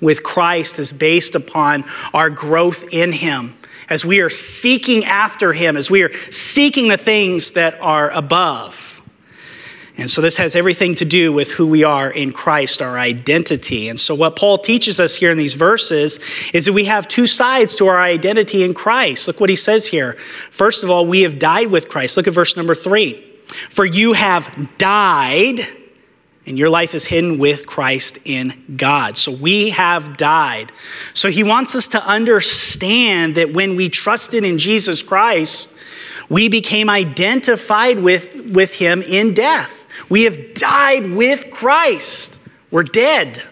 with 0.00 0.22
Christ 0.22 0.78
is 0.78 0.92
based 0.92 1.34
upon 1.34 1.84
our 2.14 2.30
growth 2.30 2.84
in 2.92 3.12
Him. 3.12 3.56
As 3.88 4.04
we 4.04 4.20
are 4.20 4.30
seeking 4.30 5.04
after 5.04 5.52
Him, 5.52 5.76
as 5.76 5.90
we 5.90 6.02
are 6.02 6.12
seeking 6.30 6.88
the 6.88 6.96
things 6.96 7.52
that 7.52 7.80
are 7.80 8.10
above. 8.10 8.90
And 10.00 10.08
so 10.08 10.22
this 10.22 10.38
has 10.38 10.56
everything 10.56 10.94
to 10.94 11.04
do 11.04 11.30
with 11.30 11.50
who 11.50 11.66
we 11.66 11.84
are 11.84 12.10
in 12.10 12.32
Christ, 12.32 12.80
our 12.80 12.98
identity. 12.98 13.90
And 13.90 14.00
so 14.00 14.14
what 14.14 14.34
Paul 14.34 14.56
teaches 14.56 14.98
us 14.98 15.14
here 15.14 15.30
in 15.30 15.36
these 15.36 15.54
verses 15.54 16.20
is 16.54 16.64
that 16.64 16.72
we 16.72 16.86
have 16.86 17.06
two 17.06 17.26
sides 17.26 17.74
to 17.76 17.86
our 17.88 18.00
identity 18.00 18.62
in 18.62 18.72
Christ. 18.72 19.26
Look 19.26 19.40
what 19.40 19.50
he 19.50 19.56
says 19.56 19.86
here. 19.86 20.14
First 20.52 20.84
of 20.84 20.90
all, 20.90 21.04
we 21.04 21.20
have 21.20 21.38
died 21.38 21.70
with 21.70 21.90
Christ. 21.90 22.16
Look 22.16 22.26
at 22.26 22.32
verse 22.32 22.56
number 22.56 22.74
three. 22.74 23.26
For 23.68 23.84
you 23.84 24.14
have 24.14 24.70
died 24.78 25.66
and 26.46 26.58
your 26.58 26.70
life 26.70 26.94
is 26.94 27.06
hidden 27.06 27.38
with 27.38 27.66
Christ 27.66 28.18
in 28.24 28.76
God. 28.76 29.16
So 29.16 29.30
we 29.30 29.70
have 29.70 30.16
died. 30.16 30.72
So 31.12 31.28
he 31.28 31.42
wants 31.42 31.76
us 31.76 31.88
to 31.88 32.04
understand 32.04 33.34
that 33.34 33.52
when 33.52 33.76
we 33.76 33.88
trusted 33.88 34.44
in 34.44 34.58
Jesus 34.58 35.02
Christ, 35.02 35.72
we 36.28 36.48
became 36.48 36.88
identified 36.88 37.98
with, 37.98 38.52
with 38.52 38.74
him 38.74 39.02
in 39.02 39.34
death. 39.34 39.86
We 40.08 40.22
have 40.22 40.54
died 40.54 41.10
with 41.10 41.50
Christ. 41.50 42.38
We're 42.70 42.84
dead. 42.84 43.42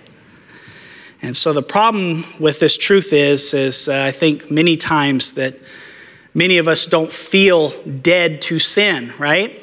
And 1.20 1.36
so 1.36 1.52
the 1.52 1.62
problem 1.62 2.24
with 2.38 2.60
this 2.60 2.76
truth 2.76 3.12
is, 3.12 3.52
is 3.52 3.88
uh, 3.88 4.04
I 4.04 4.12
think 4.12 4.50
many 4.50 4.76
times 4.76 5.32
that 5.32 5.58
many 6.32 6.58
of 6.58 6.68
us 6.68 6.86
don't 6.86 7.10
feel 7.10 7.70
dead 7.82 8.40
to 8.42 8.58
sin, 8.58 9.12
right? 9.18 9.60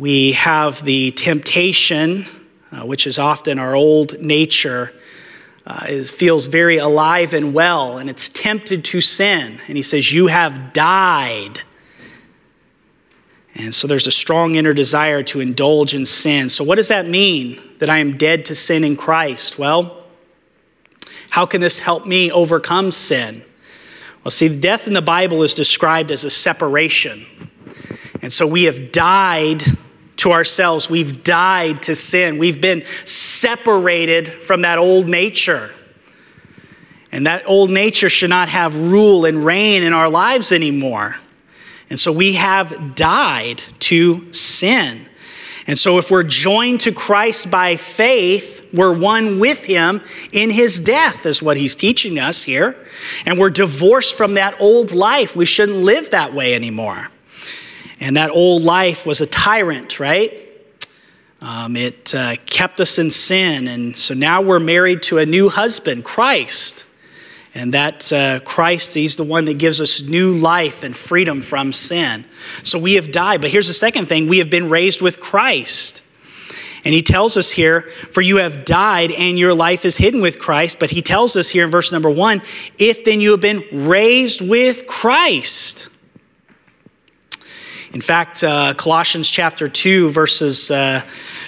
We 0.00 0.32
have 0.32 0.82
the 0.82 1.10
temptation, 1.10 2.24
uh, 2.72 2.86
which 2.86 3.06
is 3.06 3.18
often 3.18 3.58
our 3.58 3.76
old 3.76 4.18
nature, 4.18 4.94
uh, 5.66 5.84
is, 5.90 6.10
feels 6.10 6.46
very 6.46 6.78
alive 6.78 7.34
and 7.34 7.52
well, 7.52 7.98
and 7.98 8.08
it's 8.08 8.30
tempted 8.30 8.82
to 8.82 9.02
sin. 9.02 9.60
And 9.68 9.76
he 9.76 9.82
says, 9.82 10.10
You 10.10 10.28
have 10.28 10.72
died. 10.72 11.60
And 13.54 13.74
so 13.74 13.86
there's 13.86 14.06
a 14.06 14.10
strong 14.10 14.54
inner 14.54 14.72
desire 14.72 15.22
to 15.24 15.40
indulge 15.40 15.94
in 15.94 16.06
sin. 16.06 16.48
So, 16.48 16.64
what 16.64 16.76
does 16.76 16.88
that 16.88 17.06
mean 17.06 17.60
that 17.78 17.90
I 17.90 17.98
am 17.98 18.16
dead 18.16 18.46
to 18.46 18.54
sin 18.54 18.84
in 18.84 18.96
Christ? 18.96 19.58
Well, 19.58 20.06
how 21.28 21.44
can 21.44 21.60
this 21.60 21.78
help 21.78 22.06
me 22.06 22.32
overcome 22.32 22.90
sin? 22.90 23.44
Well, 24.24 24.30
see, 24.30 24.48
death 24.48 24.86
in 24.86 24.94
the 24.94 25.02
Bible 25.02 25.42
is 25.42 25.52
described 25.52 26.10
as 26.10 26.24
a 26.24 26.30
separation. 26.30 27.26
And 28.22 28.32
so 28.32 28.46
we 28.46 28.62
have 28.62 28.92
died 28.92 29.62
to 30.20 30.32
ourselves. 30.32 30.88
We've 30.88 31.22
died 31.22 31.82
to 31.82 31.94
sin. 31.94 32.38
We've 32.38 32.60
been 32.60 32.84
separated 33.04 34.28
from 34.28 34.62
that 34.62 34.78
old 34.78 35.08
nature. 35.08 35.70
And 37.12 37.26
that 37.26 37.42
old 37.46 37.70
nature 37.70 38.08
should 38.08 38.30
not 38.30 38.48
have 38.48 38.76
rule 38.76 39.24
and 39.24 39.44
reign 39.44 39.82
in 39.82 39.92
our 39.92 40.08
lives 40.08 40.52
anymore. 40.52 41.16
And 41.88 41.98
so 41.98 42.12
we 42.12 42.34
have 42.34 42.94
died 42.94 43.62
to 43.80 44.32
sin. 44.32 45.06
And 45.66 45.78
so 45.78 45.98
if 45.98 46.10
we're 46.10 46.22
joined 46.22 46.80
to 46.82 46.92
Christ 46.92 47.50
by 47.50 47.76
faith, 47.76 48.66
we're 48.72 48.92
one 48.92 49.40
with 49.40 49.64
him 49.64 50.00
in 50.32 50.50
his 50.50 50.80
death, 50.80 51.26
is 51.26 51.42
what 51.42 51.56
he's 51.56 51.74
teaching 51.74 52.18
us 52.18 52.44
here. 52.44 52.76
And 53.26 53.38
we're 53.38 53.50
divorced 53.50 54.16
from 54.16 54.34
that 54.34 54.60
old 54.60 54.92
life. 54.92 55.34
We 55.34 55.44
shouldn't 55.44 55.78
live 55.78 56.10
that 56.10 56.32
way 56.32 56.54
anymore. 56.54 57.08
And 58.00 58.16
that 58.16 58.30
old 58.30 58.62
life 58.62 59.04
was 59.04 59.20
a 59.20 59.26
tyrant, 59.26 60.00
right? 60.00 60.32
Um, 61.42 61.76
it 61.76 62.14
uh, 62.14 62.36
kept 62.46 62.80
us 62.80 62.98
in 62.98 63.10
sin. 63.10 63.68
And 63.68 63.96
so 63.96 64.14
now 64.14 64.40
we're 64.42 64.58
married 64.58 65.02
to 65.04 65.18
a 65.18 65.26
new 65.26 65.48
husband, 65.48 66.04
Christ. 66.04 66.86
And 67.54 67.74
that 67.74 68.12
uh, 68.12 68.40
Christ, 68.40 68.94
He's 68.94 69.16
the 69.16 69.24
one 69.24 69.44
that 69.46 69.58
gives 69.58 69.80
us 69.80 70.02
new 70.02 70.32
life 70.32 70.82
and 70.82 70.96
freedom 70.96 71.42
from 71.42 71.72
sin. 71.72 72.24
So 72.62 72.78
we 72.78 72.94
have 72.94 73.10
died. 73.12 73.40
But 73.40 73.50
here's 73.50 73.68
the 73.68 73.74
second 73.74 74.06
thing 74.06 74.28
we 74.28 74.38
have 74.38 74.50
been 74.50 74.70
raised 74.70 75.02
with 75.02 75.20
Christ. 75.20 76.02
And 76.84 76.94
he 76.94 77.02
tells 77.02 77.36
us 77.36 77.50
here, 77.50 77.82
for 78.12 78.22
you 78.22 78.38
have 78.38 78.64
died 78.64 79.12
and 79.12 79.38
your 79.38 79.52
life 79.52 79.84
is 79.84 79.98
hidden 79.98 80.22
with 80.22 80.38
Christ. 80.38 80.78
But 80.78 80.90
he 80.90 81.02
tells 81.02 81.36
us 81.36 81.50
here 81.50 81.64
in 81.64 81.70
verse 81.70 81.92
number 81.92 82.08
one, 82.08 82.40
if 82.78 83.04
then 83.04 83.20
you 83.20 83.32
have 83.32 83.40
been 83.40 83.62
raised 83.86 84.40
with 84.40 84.86
Christ. 84.86 85.90
In 87.92 88.00
fact, 88.00 88.44
uh, 88.44 88.72
Colossians 88.74 89.28
chapter 89.28 89.68
2, 89.68 90.10
verses 90.10 90.70
uh, 90.70 91.02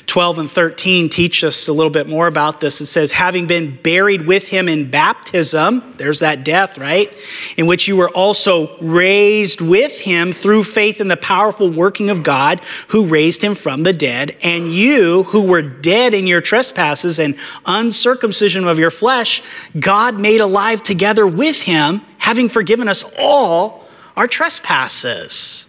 12 0.07 0.39
and 0.39 0.51
13 0.51 1.09
teach 1.09 1.45
us 1.45 1.69
a 1.69 1.73
little 1.73 1.89
bit 1.89 2.09
more 2.09 2.27
about 2.27 2.61
this. 2.61 2.81
It 2.81 2.87
says, 2.87 3.13
having 3.13 3.47
been 3.47 3.77
buried 3.81 4.27
with 4.27 4.49
him 4.49 4.69
in 4.69 4.91
baptism, 4.91 5.95
there's 5.99 6.19
that 6.19 6.45
death, 6.45 6.79
right? 6.79 7.13
In 7.57 7.67
which 7.67 7.87
you 7.87 7.97
were 7.97 8.11
also 8.11 8.77
raised 8.79 9.61
with 9.61 10.01
him 10.01 10.33
through 10.33 10.65
faith 10.65 11.01
in 11.01 11.07
the 11.07 11.17
powerful 11.17 11.71
working 11.71 12.11
of 12.11 12.25
God 12.25 12.61
who 12.89 13.07
raised 13.07 13.41
him 13.43 13.55
from 13.55 13.85
the 13.85 13.93
dead. 13.93 14.37
And 14.43 14.75
you, 14.75 15.23
who 15.23 15.43
were 15.43 15.63
dead 15.63 16.13
in 16.13 16.27
your 16.27 16.41
trespasses 16.41 17.21
and 17.21 17.37
uncircumcision 17.67 18.67
of 18.67 18.81
your 18.81 18.91
flesh, 18.91 19.45
God 19.79 20.19
made 20.19 20.41
alive 20.41 20.83
together 20.83 21.25
with 21.25 21.63
him, 21.63 22.01
having 22.19 22.49
forgiven 22.49 22.89
us 22.89 23.05
all 23.17 23.87
our 24.17 24.27
trespasses. 24.27 25.69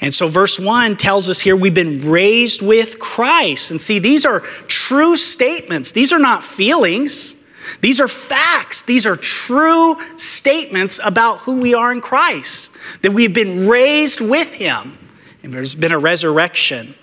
And 0.00 0.12
so, 0.12 0.28
verse 0.28 0.58
1 0.58 0.96
tells 0.96 1.28
us 1.28 1.40
here 1.40 1.56
we've 1.56 1.72
been 1.72 2.08
raised 2.08 2.60
with 2.60 2.98
Christ. 2.98 3.70
And 3.70 3.80
see, 3.80 3.98
these 3.98 4.26
are 4.26 4.40
true 4.68 5.16
statements. 5.16 5.92
These 5.92 6.12
are 6.12 6.18
not 6.18 6.44
feelings, 6.44 7.34
these 7.80 8.00
are 8.00 8.08
facts. 8.08 8.82
These 8.82 9.06
are 9.06 9.16
true 9.16 9.96
statements 10.16 11.00
about 11.02 11.38
who 11.38 11.56
we 11.56 11.74
are 11.74 11.92
in 11.92 12.00
Christ, 12.00 12.72
that 13.02 13.12
we've 13.12 13.32
been 13.32 13.68
raised 13.68 14.20
with 14.20 14.52
Him, 14.54 14.98
and 15.42 15.52
there's 15.52 15.74
been 15.74 15.92
a 15.92 15.98
resurrection. 15.98 16.94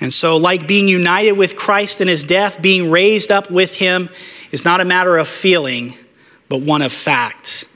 And 0.00 0.12
so, 0.12 0.36
like 0.36 0.66
being 0.66 0.88
united 0.88 1.32
with 1.32 1.56
Christ 1.56 2.00
in 2.00 2.08
His 2.08 2.24
death, 2.24 2.60
being 2.60 2.90
raised 2.90 3.30
up 3.30 3.50
with 3.50 3.74
Him 3.74 4.08
is 4.50 4.64
not 4.64 4.80
a 4.80 4.84
matter 4.84 5.16
of 5.16 5.28
feeling, 5.28 5.94
but 6.48 6.60
one 6.60 6.82
of 6.82 6.92
fact. 6.92 7.66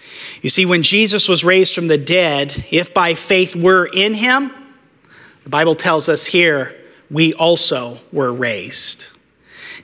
You 0.43 0.51
see, 0.51 0.67
when 0.67 0.83
Jesus 0.83 1.29
was 1.29 1.45
raised 1.45 1.75
from 1.75 1.89
the 1.89 1.99
dead, 1.99 2.67
if 2.71 2.93
by 2.93 3.15
faith 3.15 3.57
we're 3.57 3.87
in 3.87 4.15
him, 4.15 4.53
the 5.45 5.51
Bible 5.51 5.75
tells 5.75 6.09
us 6.09 6.27
here, 6.27 6.77
we 7.11 7.33
also 7.35 7.99
were 8.13 8.33
raised. 8.33 9.07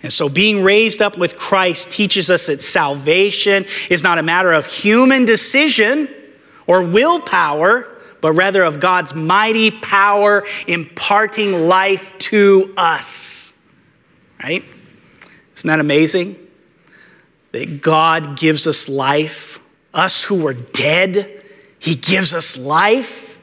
And 0.03 0.13
so, 0.13 0.29
being 0.29 0.65
raised 0.65 1.01
up 1.01 1.17
with 1.17 1.37
Christ 1.37 1.91
teaches 1.91 2.31
us 2.31 2.47
that 2.47 2.61
salvation 2.61 3.67
is 3.89 4.03
not 4.03 4.19
a 4.19 4.23
matter 4.23 4.53
of 4.53 4.67
human 4.67 5.25
decision 5.25 6.09
or 6.67 6.83
willpower, 6.83 7.89
but 8.21 8.33
rather 8.33 8.65
of 8.65 8.81
God's 8.81 9.15
mighty 9.15 9.71
power 9.71 10.45
imparting 10.67 11.69
life 11.69 12.17
to 12.19 12.75
us. 12.77 13.55
Right? 14.43 14.65
Isn't 15.57 15.69
that 15.69 15.81
amazing? 15.81 16.37
That 17.53 17.81
God 17.81 18.37
gives 18.37 18.67
us 18.67 18.89
life 18.89 19.61
us 19.95 20.25
who 20.25 20.37
were 20.37 20.55
dead, 20.55 21.45
he 21.79 21.95
gives 21.95 22.33
us 22.33 22.57
life, 22.57 23.39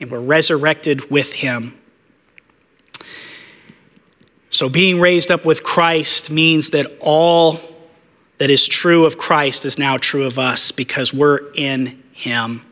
and 0.00 0.10
we're 0.10 0.20
resurrected 0.20 1.10
with 1.10 1.32
him. 1.32 1.78
So, 4.50 4.68
being 4.68 5.00
raised 5.00 5.30
up 5.30 5.44
with 5.44 5.62
Christ 5.62 6.30
means 6.30 6.70
that 6.70 6.86
all 7.00 7.58
that 8.38 8.50
is 8.50 8.66
true 8.66 9.06
of 9.06 9.16
Christ 9.16 9.64
is 9.64 9.78
now 9.78 9.96
true 9.96 10.24
of 10.24 10.38
us 10.38 10.72
because 10.72 11.14
we're 11.14 11.52
in 11.54 12.02
him. 12.12 12.62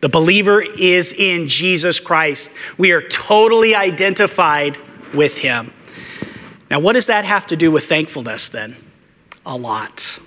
The 0.00 0.08
believer 0.08 0.60
is 0.62 1.12
in 1.12 1.48
Jesus 1.48 2.00
Christ. 2.00 2.50
We 2.76 2.92
are 2.92 3.02
totally 3.02 3.74
identified 3.74 4.78
with 5.12 5.38
him. 5.38 5.72
Now, 6.70 6.80
what 6.80 6.92
does 6.92 7.06
that 7.06 7.24
have 7.24 7.46
to 7.48 7.56
do 7.56 7.70
with 7.70 7.86
thankfulness 7.86 8.50
then? 8.50 8.76
A 9.44 9.56
lot. 9.56 10.18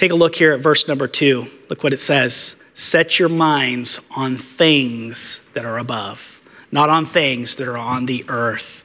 Take 0.00 0.12
a 0.12 0.14
look 0.14 0.34
here 0.34 0.52
at 0.52 0.60
verse 0.60 0.88
number 0.88 1.06
two. 1.06 1.46
Look 1.68 1.84
what 1.84 1.92
it 1.92 2.00
says 2.00 2.56
Set 2.72 3.18
your 3.18 3.28
minds 3.28 4.00
on 4.16 4.38
things 4.38 5.42
that 5.52 5.66
are 5.66 5.76
above, 5.76 6.40
not 6.72 6.88
on 6.88 7.04
things 7.04 7.56
that 7.56 7.68
are 7.68 7.76
on 7.76 8.06
the 8.06 8.24
earth. 8.26 8.82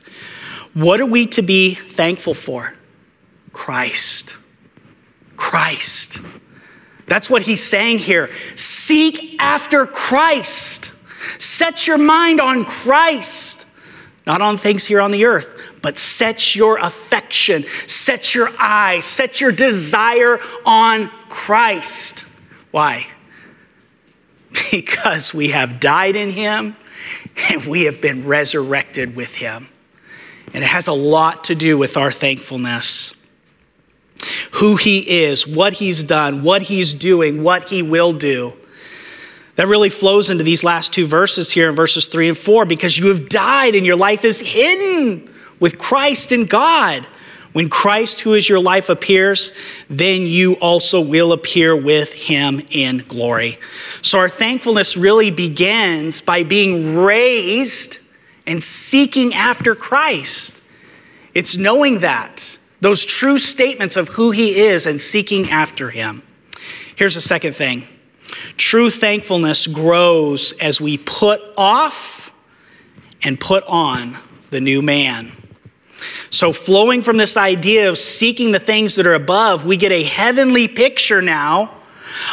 What 0.74 1.00
are 1.00 1.06
we 1.06 1.26
to 1.28 1.42
be 1.42 1.76
thankful 1.76 2.34
for? 2.34 2.76
Christ. 3.54 4.36
Christ. 5.38 6.20
That's 7.08 7.30
what 7.30 7.44
he's 7.44 7.64
saying 7.64 8.00
here. 8.00 8.30
Seek 8.58 9.38
after 9.40 9.86
Christ. 9.86 10.92
Set 11.40 11.88
your 11.88 11.98
mind 11.98 12.42
on 12.42 12.66
Christ, 12.66 13.65
not 14.26 14.42
on 14.42 14.58
things 14.58 14.86
here 14.86 15.02
on 15.02 15.12
the 15.12 15.26
earth, 15.26 15.48
but 15.82 16.00
set 16.00 16.56
your 16.56 16.78
affection, 16.80 17.66
set 17.88 18.34
your 18.34 18.50
eye, 18.58 19.00
set 19.00 19.40
your 19.40 19.52
desire 19.52 20.40
on 20.66 21.10
Christ. 21.30 22.26
Why? 22.72 23.08
Because 24.72 25.34
we 25.34 25.50
have 25.50 25.82
died 25.82 26.16
in 26.16 26.30
him 26.30 26.78
and 27.50 27.66
we 27.66 27.84
have 27.84 28.00
been 28.00 28.26
resurrected 28.26 29.14
with 29.14 29.36
him. 29.36 29.68
And 30.54 30.64
it 30.64 30.68
has 30.68 30.88
a 30.88 30.94
lot 30.94 31.46
to 31.46 31.56
do 31.56 31.78
with 31.78 31.98
our 31.98 32.10
thankfulness 32.10 33.16
who 34.52 34.78
he 34.78 35.00
is, 35.24 35.46
what 35.46 35.74
he's 35.74 36.04
done, 36.04 36.42
what 36.44 36.64
he's 36.64 36.94
doing, 36.94 37.44
what 37.44 37.70
he 37.70 37.82
will 37.82 38.14
do. 38.14 38.54
That 39.56 39.68
really 39.68 39.90
flows 39.90 40.30
into 40.30 40.44
these 40.44 40.64
last 40.64 40.94
two 40.94 41.08
verses 41.08 41.52
here 41.52 41.70
in 41.70 41.76
verses 41.76 42.08
three 42.08 42.28
and 42.28 42.38
four 42.38 42.66
because 42.66 42.98
you 42.98 43.08
have 43.08 43.30
died 43.30 43.76
and 43.76 43.86
your 43.86 43.96
life 43.96 44.26
is 44.26 44.40
hidden 44.40 45.34
with 45.60 45.78
Christ 45.78 46.32
in 46.32 46.46
God. 46.46 47.08
When 47.54 47.70
Christ, 47.70 48.20
who 48.20 48.34
is 48.34 48.50
your 48.50 48.60
life, 48.60 48.90
appears, 48.90 49.54
then 49.90 50.24
you 50.24 50.56
also 50.56 51.00
will 51.00 51.32
appear 51.32 51.74
with 51.74 52.12
him 52.12 52.62
in 52.70 52.98
glory. 53.08 53.58
So 54.02 54.20
our 54.20 54.28
thankfulness 54.28 54.98
really 54.98 55.32
begins 55.32 56.20
by 56.20 56.44
being 56.44 56.98
raised 56.98 58.00
and 58.46 58.62
seeking 58.62 59.34
after 59.34 59.74
Christ. 59.74 60.62
It's 61.34 61.56
knowing 61.56 62.00
that 62.00 62.58
those 62.82 63.06
true 63.06 63.38
statements 63.38 63.96
of 63.96 64.10
who 64.10 64.32
he 64.32 64.60
is 64.60 64.86
and 64.86 65.00
seeking 65.00 65.50
after 65.50 65.90
him. 65.90 66.24
Here's 66.98 67.16
the 67.16 67.22
second 67.22 67.56
thing 67.56 67.88
true 68.58 68.90
thankfulness 68.90 69.68
grows 69.68 70.54
as 70.54 70.80
we 70.80 70.98
put 70.98 71.42
off 71.58 72.32
and 73.24 73.40
put 73.40 73.64
on 73.66 74.18
the 74.52 74.62
new 74.62 74.82
man. 74.82 75.32
So, 76.30 76.52
flowing 76.52 77.02
from 77.02 77.18
this 77.18 77.38
idea 77.38 77.90
of 77.90 77.98
seeking 77.98 78.52
the 78.52 78.60
things 78.60 78.96
that 78.96 79.08
are 79.08 79.14
above, 79.14 79.66
we 79.66 79.78
get 79.78 79.92
a 79.92 80.04
heavenly 80.04 80.68
picture 80.68 81.22
now 81.22 81.74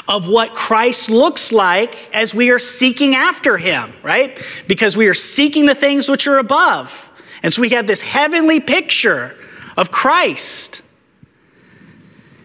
of 0.08 0.28
what 0.28 0.54
Christ 0.54 1.10
looks 1.10 1.52
like 1.52 2.14
as 2.14 2.34
we 2.34 2.50
are 2.50 2.58
seeking 2.58 3.14
after 3.14 3.56
him, 3.56 3.92
right? 4.02 4.40
Because 4.66 4.96
we 4.96 5.08
are 5.08 5.14
seeking 5.14 5.66
the 5.66 5.74
things 5.74 6.08
which 6.08 6.26
are 6.26 6.38
above. 6.38 7.10
And 7.42 7.52
so 7.52 7.60
we 7.62 7.70
have 7.70 7.86
this 7.86 8.00
heavenly 8.00 8.60
picture 8.60 9.36
of 9.76 9.90
Christ. 9.90 10.82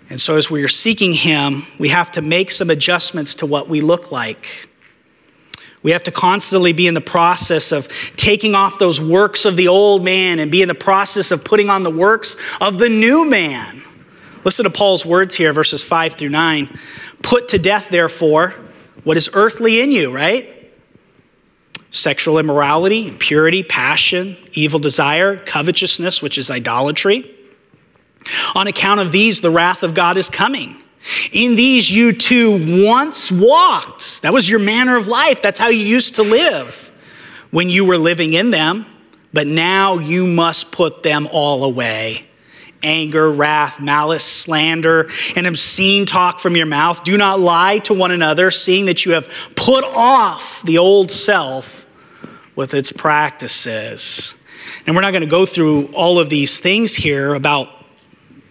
And 0.10 0.20
so, 0.20 0.38
as 0.38 0.50
we 0.50 0.64
are 0.64 0.70
seeking 0.70 1.14
Him, 1.14 1.64
we 1.80 1.90
have 1.90 2.12
to 2.12 2.22
make 2.22 2.52
some 2.52 2.70
adjustments 2.70 3.36
to 3.36 3.46
what 3.46 3.68
we 3.68 3.82
look 3.82 4.12
like. 4.12 4.70
We 5.84 5.92
have 5.92 6.04
to 6.04 6.12
constantly 6.12 6.74
be 6.74 6.88
in 6.88 6.94
the 6.94 7.02
process 7.02 7.72
of 7.72 7.88
taking 8.16 8.56
off 8.56 8.80
those 8.80 9.00
works 9.00 9.46
of 9.46 9.56
the 9.56 9.68
old 9.68 10.04
man 10.04 10.40
and 10.40 10.52
be 10.52 10.62
in 10.62 10.68
the 10.68 10.76
process 10.76 11.32
of 11.32 11.44
putting 11.44 11.70
on 11.70 11.84
the 11.84 11.92
works 11.92 12.36
of 12.60 12.78
the 12.78 12.90
new 12.90 13.30
man. 13.30 13.84
Listen 14.44 14.64
to 14.64 14.70
Paul's 14.70 15.06
words 15.06 15.36
here, 15.36 15.54
verses 15.54 15.84
5 15.84 16.14
through 16.14 16.30
9. 16.30 16.80
Put 17.22 17.50
to 17.50 17.60
death, 17.60 17.90
therefore, 17.90 18.56
what 19.04 19.18
is 19.18 19.30
earthly 19.34 19.82
in 19.82 19.92
you, 19.92 20.14
right? 20.14 20.54
sexual 21.92 22.38
immorality, 22.38 23.08
impurity, 23.08 23.64
passion, 23.64 24.38
evil 24.54 24.80
desire, 24.80 25.38
covetousness, 25.38 26.22
which 26.22 26.38
is 26.38 26.52
idolatry. 26.52 27.34
On 28.56 28.68
account 28.68 29.00
of 29.00 29.12
these, 29.12 29.42
the 29.42 29.52
wrath 29.52 29.84
of 29.84 29.94
God 29.94 30.18
is 30.18 30.30
coming. 30.30 30.82
In 31.32 31.56
these, 31.56 31.90
you 31.90 32.12
too 32.14 32.86
once 32.86 33.32
walked. 33.32 34.22
That 34.24 34.34
was 34.34 34.50
your 34.50 34.60
manner 34.60 34.98
of 34.98 35.08
life. 35.08 35.42
That's 35.42 35.60
how 35.60 35.70
you 35.70 35.86
used 35.86 36.16
to 36.16 36.24
live 36.24 36.92
when 37.52 37.70
you 37.70 37.86
were 37.86 37.98
living 37.98 38.34
in 38.34 38.52
them. 38.52 38.86
But 39.34 39.48
now 39.48 40.00
you 40.00 40.26
must 40.26 40.72
put 40.72 41.04
them 41.04 41.28
all 41.32 41.64
away 41.64 42.28
anger, 42.84 43.32
wrath, 43.32 43.80
malice, 43.80 44.24
slander, 44.24 45.10
and 45.36 45.48
obscene 45.48 46.06
talk 46.06 46.40
from 46.40 46.56
your 46.56 46.66
mouth. 46.66 47.04
Do 47.04 47.18
not 47.18 47.40
lie 47.40 47.80
to 47.80 47.94
one 47.94 48.12
another, 48.12 48.52
seeing 48.52 48.86
that 48.86 49.04
you 49.04 49.14
have 49.14 49.28
put 49.56 49.84
off 49.84 50.62
the 50.64 50.78
old 50.78 51.10
self 51.12 51.86
with 52.56 52.74
its 52.74 52.92
practices. 52.92 54.36
And 54.86 54.96
we're 54.96 55.02
not 55.02 55.12
going 55.12 55.22
to 55.22 55.28
go 55.28 55.46
through 55.46 55.88
all 55.88 56.20
of 56.20 56.30
these 56.30 56.60
things 56.60 56.96
here 56.96 57.34
about 57.34 57.77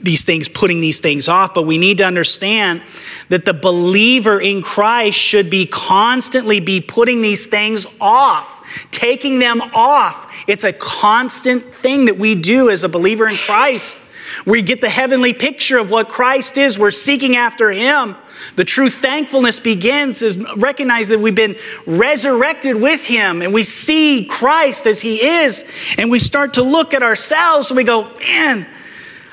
these 0.07 0.25
things, 0.25 0.49
putting 0.49 0.81
these 0.81 1.01
things 1.01 1.29
off, 1.29 1.53
but 1.53 1.65
we 1.65 1.77
need 1.77 1.99
to 1.99 2.05
understand 2.05 2.81
that 3.29 3.45
the 3.45 3.53
believer 3.53 4.41
in 4.41 4.63
Christ 4.63 5.19
should 5.19 5.51
be 5.51 5.67
constantly 5.67 6.61
be 6.61 6.81
putting 6.81 7.21
these 7.21 7.45
things 7.45 7.87
off, 8.01 8.67
taking 8.91 9.39
them 9.39 9.61
off. 9.75 10.33
It's 10.47 10.65
a 10.65 10.73
constant 10.73 11.75
thing 11.75 12.07
that 12.07 12.17
we 12.17 12.35
do 12.35 12.71
as 12.71 12.85
a 12.85 12.89
believer 12.89 13.29
in 13.29 13.37
Christ. 13.37 14.01
We 14.45 14.63
get 14.63 14.81
the 14.81 14.89
heavenly 14.89 15.33
picture 15.33 15.79
of 15.79 15.91
what 15.91 16.09
Christ 16.09 16.59
is. 16.59 16.79
We're 16.79 16.91
seeking 16.91 17.37
after 17.37 17.71
Him. 17.71 18.17
The 18.57 18.65
true 18.65 18.91
thankfulness 18.91 19.61
begins 19.61 20.23
is 20.23 20.37
recognize 20.57 21.09
that 21.09 21.19
we've 21.19 21.35
been 21.35 21.57
resurrected 21.87 22.77
with 22.81 23.05
Him 23.05 23.43
and 23.43 23.53
we 23.53 23.63
see 23.63 24.27
Christ 24.27 24.87
as 24.87 25.01
He 25.01 25.23
is. 25.23 25.65
And 25.99 26.11
we 26.11 26.19
start 26.19 26.55
to 26.55 26.63
look 26.63 26.95
at 26.95 27.03
ourselves 27.03 27.71
and 27.71 27.77
we 27.77 27.85
go, 27.85 28.11
man, 28.19 28.67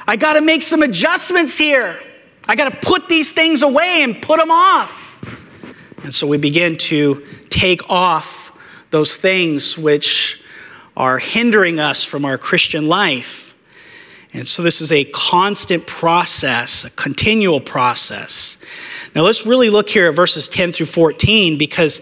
I 0.08 0.16
got 0.16 0.34
to 0.34 0.42
make 0.42 0.62
some 0.62 0.84
adjustments 0.84 1.58
here. 1.58 2.00
I 2.48 2.56
got 2.56 2.72
to 2.72 2.88
put 2.88 3.08
these 3.08 3.32
things 3.32 3.64
away 3.64 4.02
and 4.04 4.22
put 4.22 4.40
them 4.40 4.52
off. 4.52 5.20
And 6.04 6.14
so 6.14 6.28
we 6.28 6.38
begin 6.38 6.76
to 6.76 7.26
take 7.50 7.90
off 7.90 8.52
those 8.90 9.16
things 9.16 9.78
which 9.78 10.42
are 10.98 11.18
hindering 11.18 11.80
us 11.80 12.04
from 12.04 12.26
our 12.26 12.38
Christian 12.38 12.88
life. 12.88 13.54
And 14.34 14.48
so 14.48 14.62
this 14.64 14.82
is 14.82 14.92
a 14.92 15.06
constant 15.06 15.88
process, 15.88 16.84
a 16.86 16.90
continual 16.92 17.62
process. 17.62 18.58
Now 19.16 19.22
let's 19.22 19.46
really 19.46 19.70
look 19.70 19.90
here 19.90 20.08
at 20.10 20.16
verses 20.16 20.50
10 20.50 20.72
through 20.72 20.88
14 20.88 21.58
because 21.58 22.02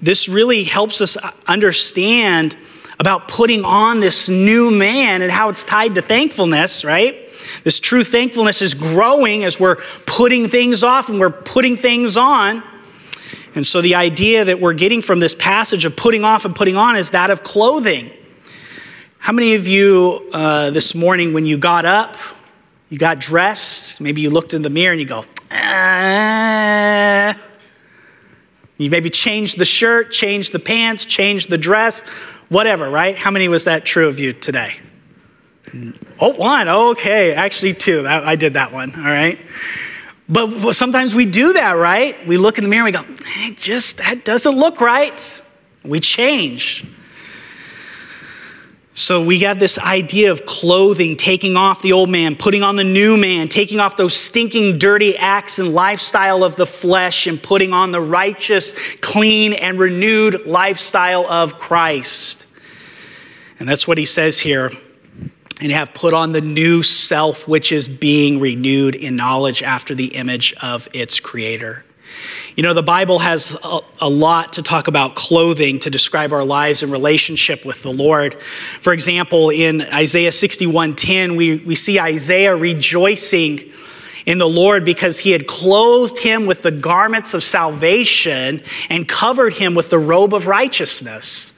this 0.00 0.28
really 0.28 0.64
helps 0.64 1.00
us 1.00 1.16
understand 1.46 2.56
about 2.98 3.26
putting 3.26 3.64
on 3.64 4.00
this 4.00 4.28
new 4.28 4.70
man 4.70 5.22
and 5.22 5.30
how 5.30 5.48
it's 5.48 5.64
tied 5.64 5.94
to 5.96 6.02
thankfulness, 6.02 6.84
right? 6.84 7.31
This 7.64 7.78
true 7.78 8.04
thankfulness 8.04 8.62
is 8.62 8.74
growing 8.74 9.44
as 9.44 9.58
we're 9.58 9.76
putting 10.06 10.48
things 10.48 10.82
off 10.82 11.08
and 11.08 11.18
we're 11.20 11.30
putting 11.30 11.76
things 11.76 12.16
on. 12.16 12.62
And 13.54 13.66
so 13.66 13.80
the 13.80 13.94
idea 13.94 14.44
that 14.44 14.60
we're 14.60 14.72
getting 14.72 15.02
from 15.02 15.20
this 15.20 15.34
passage 15.34 15.84
of 15.84 15.94
putting 15.94 16.24
off 16.24 16.44
and 16.44 16.54
putting 16.56 16.76
on 16.76 16.96
is 16.96 17.10
that 17.10 17.30
of 17.30 17.42
clothing. 17.42 18.10
How 19.18 19.32
many 19.32 19.54
of 19.54 19.68
you 19.68 20.30
uh, 20.32 20.70
this 20.70 20.94
morning, 20.94 21.32
when 21.32 21.46
you 21.46 21.58
got 21.58 21.84
up, 21.84 22.16
you 22.88 22.98
got 22.98 23.20
dressed, 23.20 24.00
maybe 24.00 24.20
you 24.20 24.30
looked 24.30 24.52
in 24.52 24.62
the 24.62 24.70
mirror 24.70 24.92
and 24.92 25.00
you 25.00 25.06
go, 25.06 25.24
ah. 25.50 27.38
You 28.78 28.90
maybe 28.90 29.10
changed 29.10 29.58
the 29.58 29.64
shirt, 29.64 30.10
changed 30.10 30.52
the 30.52 30.58
pants, 30.58 31.04
changed 31.04 31.50
the 31.50 31.58
dress, 31.58 32.02
whatever, 32.48 32.90
right? 32.90 33.16
How 33.16 33.30
many 33.30 33.48
was 33.48 33.64
that 33.64 33.84
true 33.84 34.08
of 34.08 34.18
you 34.18 34.32
today? 34.32 34.74
Oh, 36.24 36.34
one. 36.34 36.68
Okay, 36.68 37.34
actually, 37.34 37.74
two. 37.74 38.06
I 38.06 38.36
did 38.36 38.54
that 38.54 38.72
one, 38.72 38.94
all 38.94 39.02
right? 39.02 39.40
But 40.28 40.74
sometimes 40.74 41.16
we 41.16 41.26
do 41.26 41.54
that, 41.54 41.72
right? 41.72 42.24
We 42.28 42.36
look 42.36 42.58
in 42.58 42.64
the 42.64 42.70
mirror 42.70 42.86
and 42.86 42.96
we 42.96 43.16
go, 43.16 43.24
hey, 43.24 43.50
just 43.50 43.96
that 43.96 44.24
doesn't 44.24 44.54
look 44.54 44.80
right. 44.80 45.42
We 45.82 45.98
change. 45.98 46.86
So 48.94 49.24
we 49.24 49.40
got 49.40 49.58
this 49.58 49.80
idea 49.80 50.30
of 50.30 50.46
clothing, 50.46 51.16
taking 51.16 51.56
off 51.56 51.82
the 51.82 51.92
old 51.92 52.08
man, 52.08 52.36
putting 52.36 52.62
on 52.62 52.76
the 52.76 52.84
new 52.84 53.16
man, 53.16 53.48
taking 53.48 53.80
off 53.80 53.96
those 53.96 54.14
stinking, 54.14 54.78
dirty 54.78 55.16
acts 55.16 55.58
and 55.58 55.74
lifestyle 55.74 56.44
of 56.44 56.54
the 56.54 56.66
flesh, 56.66 57.26
and 57.26 57.42
putting 57.42 57.72
on 57.72 57.90
the 57.90 58.00
righteous, 58.00 58.74
clean, 58.98 59.54
and 59.54 59.76
renewed 59.76 60.46
lifestyle 60.46 61.26
of 61.26 61.58
Christ. 61.58 62.46
And 63.58 63.68
that's 63.68 63.88
what 63.88 63.98
he 63.98 64.04
says 64.04 64.38
here. 64.38 64.70
And 65.62 65.70
have 65.70 65.94
put 65.94 66.12
on 66.12 66.32
the 66.32 66.40
new 66.40 66.82
self, 66.82 67.46
which 67.46 67.70
is 67.70 67.86
being 67.86 68.40
renewed 68.40 68.96
in 68.96 69.14
knowledge 69.14 69.62
after 69.62 69.94
the 69.94 70.06
image 70.06 70.52
of 70.60 70.88
its 70.92 71.20
creator. 71.20 71.84
You 72.56 72.64
know, 72.64 72.74
the 72.74 72.82
Bible 72.82 73.20
has 73.20 73.56
a, 73.62 73.80
a, 74.00 74.08
lot 74.08 74.54
to 74.54 74.62
talk 74.62 74.88
about 74.88 75.14
clothing 75.14 75.78
to 75.78 75.90
describe 75.90 76.32
our 76.32 76.44
lives 76.44 76.82
and 76.82 76.90
relationship 76.92 77.64
with 77.64 77.82
the 77.82 77.92
Lord. 77.92 78.34
For 78.80 78.92
example, 78.92 79.50
in 79.50 79.82
Isaiah 79.82 80.30
61:10, 80.32 81.36
we, 81.36 81.58
we 81.58 81.74
see 81.74 81.98
Isaiah 81.98 82.54
rejoicing 82.56 83.72
in 84.26 84.38
the 84.38 84.48
Lord 84.48 84.84
because 84.84 85.18
he 85.18 85.30
had 85.30 85.46
clothed 85.46 86.18
him 86.18 86.46
with 86.46 86.62
the 86.62 86.70
garments 86.70 87.34
of 87.34 87.42
salvation 87.42 88.62
and 88.90 89.08
covered 89.08 89.54
him 89.54 89.74
with 89.74 89.90
the 89.90 89.98
robe 89.98 90.34
of 90.34 90.46
righteousness. 90.46 91.51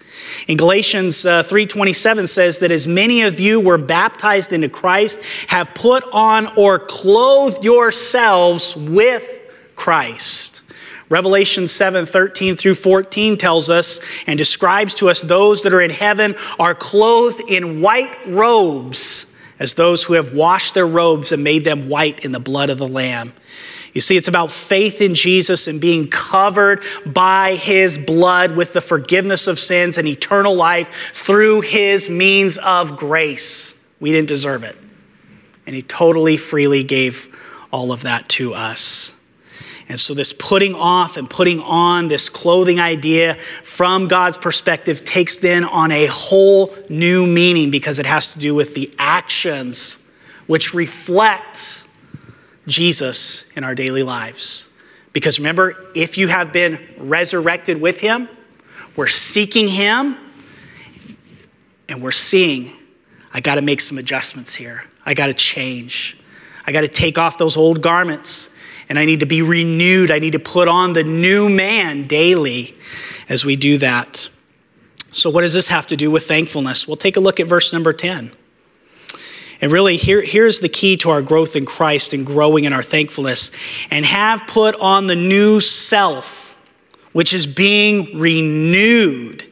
In 0.49 0.57
Galatians 0.57 1.25
uh, 1.27 1.43
3:27 1.43 2.29
says 2.29 2.59
that 2.59 2.71
as 2.71 2.87
many 2.87 3.23
of 3.23 3.41
you 3.41 3.61
were 3.61 3.79
baptized 3.79 4.53
into 4.53 4.69
Christ 4.69 5.21
have 5.49 5.75
put 5.75 6.05
on 6.13 6.47
or 6.57 6.79
clothed 6.79 7.65
yourselves 7.65 8.77
with 8.77 9.41
Christ. 9.77 10.63
Revelation 11.09 11.67
7 11.67 12.07
13 12.07 12.57
through 12.57 12.75
14 12.75 13.37
tells 13.37 13.69
us 13.71 14.01
and 14.27 14.39
describes 14.39 14.95
to 14.95 15.09
us 15.09 15.21
those 15.21 15.63
that 15.63 15.75
are 15.75 15.83
in 15.83 15.91
heaven 15.91 16.35
are 16.59 16.75
clothed 16.75 17.41
in 17.49 17.81
white 17.81 18.17
robes, 18.27 19.27
as 19.59 19.75
those 19.75 20.03
who 20.05 20.15
have 20.15 20.35
washed 20.35 20.75
their 20.75 20.87
robes 20.87 21.31
and 21.31 21.45
made 21.45 21.65
them 21.65 21.89
white 21.89 22.25
in 22.25 22.33
the 22.33 22.41
blood 22.41 22.71
of 22.71 22.79
the 22.79 22.89
Lamb. 22.89 23.33
You 23.95 24.01
see, 24.01 24.17
it's 24.17 24.29
about 24.29 24.51
faith 24.51 25.01
in 25.01 25.15
Jesus 25.15 25.69
and 25.69 25.81
being 25.81 26.09
covered 26.09 26.83
by 27.07 27.55
his 27.55 27.97
blood 27.97 28.57
with 28.57 28.73
the 28.73 28.81
forgiveness 28.81 29.47
of 29.47 29.61
sins 29.61 29.99
and 29.99 30.09
eternal 30.09 30.55
life 30.55 31.13
through 31.15 31.61
his 31.61 32.11
means 32.11 32.59
of 32.59 32.97
grace. 32.97 33.75
We 34.01 34.11
didn't 34.11 34.29
deserve 34.29 34.65
it. 34.65 34.77
And 35.67 35.77
he 35.77 35.83
totally 35.83 36.37
freely 36.37 36.83
gave 36.83 37.35
all 37.73 37.93
of 37.93 38.03
that 38.03 38.29
to 38.31 38.53
us. 38.53 39.13
And 39.89 40.01
so, 40.01 40.15
this 40.15 40.33
putting 40.33 40.75
off 40.75 41.17
and 41.17 41.29
putting 41.29 41.61
on 41.61 42.09
this 42.09 42.29
clothing 42.29 42.81
idea 42.81 43.35
from 43.63 44.09
God's 44.09 44.39
perspective 44.39 45.05
takes 45.05 45.39
then 45.39 45.63
on 45.63 45.93
a 45.93 46.07
whole 46.07 46.75
new 46.89 47.27
meaning 47.27 47.71
because 47.71 47.99
it 47.99 48.07
has 48.07 48.33
to 48.33 48.39
do 48.39 48.55
with 48.55 48.75
the 48.75 48.93
actions 48.99 49.99
which 50.47 50.73
reflect 50.73 51.85
Jesus 52.67 53.49
in 53.57 53.65
our 53.65 53.75
daily 53.75 54.03
lives. 54.03 54.69
Because 55.13 55.39
remember, 55.39 55.91
if 55.95 56.19
you 56.19 56.29
have 56.29 56.53
been 56.53 56.79
resurrected 56.99 57.81
with 57.81 58.01
Him, 58.01 58.29
we're 58.97 59.07
seeking 59.07 59.69
Him 59.69 60.17
and 61.89 62.03
we're 62.03 62.11
seeing, 62.11 62.73
I 63.33 63.41
got 63.41 63.57
to 63.57 63.63
make 63.63 63.81
some 63.81 63.99
adjustments 63.99 64.55
here. 64.55 64.85
I 65.07 65.15
got 65.15 65.27
to 65.27 65.35
change. 65.35 66.19
I 66.67 66.73
got 66.73 66.81
to 66.81 66.89
take 66.89 67.19
off 67.19 67.39
those 67.39 67.57
old 67.57 67.83
garments 67.83 68.51
and 68.89 68.99
I 68.99 69.05
need 69.05 69.21
to 69.21 69.27
be 69.27 69.43
renewed. 69.43 70.11
I 70.11 70.19
need 70.19 70.33
to 70.33 70.39
put 70.39 70.69
on 70.69 70.93
the 70.93 71.05
new 71.05 71.49
man 71.49 72.07
daily 72.07 72.77
as 73.29 73.45
we 73.45 73.57
do 73.57 73.79
that. 73.79 74.29
So, 75.13 75.31
what 75.31 75.43
does 75.43 75.55
this 75.55 75.69
have 75.69 75.87
to 75.89 75.97
do 75.97 76.11
with 76.11 76.27
thankfulness? 76.27 76.89
We'll 76.89 76.97
take 76.97 77.17
a 77.17 77.21
look 77.21 77.39
at 77.39 77.47
verse 77.47 77.73
number 77.73 77.93
10. 77.93 78.33
And 79.65 79.73
really, 79.73 79.97
here, 79.97 80.21
here's 80.21 80.61
the 80.61 80.69
key 80.69 80.99
to 80.99 81.09
our 81.09 81.23
growth 81.23 81.57
in 81.57 81.65
Christ 81.65 82.13
and 82.13 82.27
growing 82.27 82.65
in 82.65 82.75
our 82.75 82.83
thankfulness. 82.83 83.51
And 83.91 84.05
have 84.05 84.47
put 84.47 84.79
on 84.79 85.07
the 85.07 85.17
new 85.17 85.59
self, 85.59 86.55
which 87.15 87.33
is 87.33 87.47
being 87.47 88.19
renewed 88.19 89.43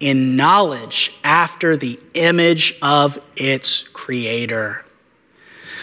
in 0.00 0.34
knowledge 0.34 1.14
after 1.22 1.76
the 1.76 2.00
image 2.14 2.76
of 2.82 3.22
its 3.36 3.84
creator. 3.84 4.84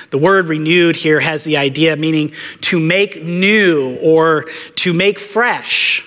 The 0.10 0.18
word 0.18 0.48
renewed 0.50 0.98
here 0.98 1.22
has 1.22 1.46
the 1.46 1.56
idea 1.56 1.96
meaning 1.96 2.34
to 2.64 2.82
make 2.82 3.24
new 3.24 3.98
or 4.02 4.48
to 4.76 4.92
make 4.92 5.18
fresh. 5.18 6.06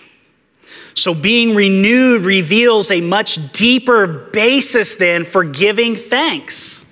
So, 0.93 1.15
being 1.15 1.55
renewed 1.55 2.27
reveals 2.27 2.91
a 2.91 3.01
much 3.01 3.53
deeper 3.53 4.07
basis 4.07 4.97
then 4.97 5.25
for 5.25 5.45
giving 5.45 5.95
thanks. 5.95 6.85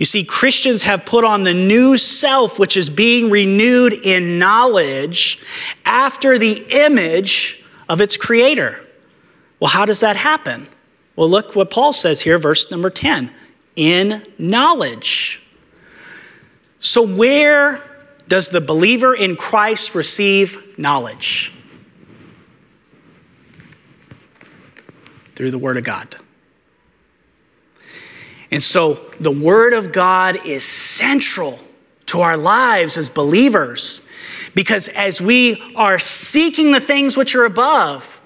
You 0.00 0.06
see, 0.06 0.24
Christians 0.24 0.82
have 0.84 1.04
put 1.04 1.24
on 1.24 1.42
the 1.42 1.52
new 1.52 1.98
self, 1.98 2.58
which 2.58 2.78
is 2.78 2.88
being 2.88 3.28
renewed 3.28 3.92
in 3.92 4.38
knowledge 4.38 5.42
after 5.84 6.38
the 6.38 6.66
image 6.70 7.62
of 7.86 8.00
its 8.00 8.16
creator. 8.16 8.80
Well, 9.60 9.68
how 9.68 9.84
does 9.84 10.00
that 10.00 10.16
happen? 10.16 10.66
Well, 11.16 11.28
look 11.28 11.54
what 11.54 11.70
Paul 11.70 11.92
says 11.92 12.22
here, 12.22 12.38
verse 12.38 12.70
number 12.70 12.88
10 12.88 13.30
in 13.76 14.26
knowledge. 14.38 15.42
So, 16.78 17.02
where 17.02 17.78
does 18.26 18.48
the 18.48 18.62
believer 18.62 19.14
in 19.14 19.36
Christ 19.36 19.94
receive 19.94 20.78
knowledge? 20.78 21.52
Through 25.34 25.50
the 25.50 25.58
Word 25.58 25.76
of 25.76 25.84
God. 25.84 26.16
And 28.50 28.62
so, 28.62 29.00
the 29.20 29.30
Word 29.30 29.72
of 29.74 29.92
God 29.92 30.44
is 30.44 30.64
central 30.64 31.58
to 32.06 32.20
our 32.20 32.36
lives 32.36 32.96
as 32.96 33.08
believers 33.08 34.02
because 34.54 34.88
as 34.88 35.22
we 35.22 35.72
are 35.76 35.98
seeking 35.98 36.72
the 36.72 36.80
things 36.80 37.16
which 37.16 37.36
are 37.36 37.44
above 37.44 38.20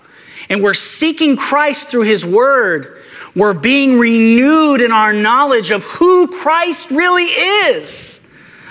and 0.48 0.62
we're 0.62 0.72
seeking 0.72 1.36
Christ 1.36 1.90
through 1.90 2.02
His 2.02 2.24
Word, 2.24 3.02
we're 3.36 3.52
being 3.52 3.98
renewed 3.98 4.80
in 4.80 4.92
our 4.92 5.12
knowledge 5.12 5.70
of 5.70 5.84
who 5.84 6.28
Christ 6.28 6.90
really 6.90 7.24
is. 7.24 8.20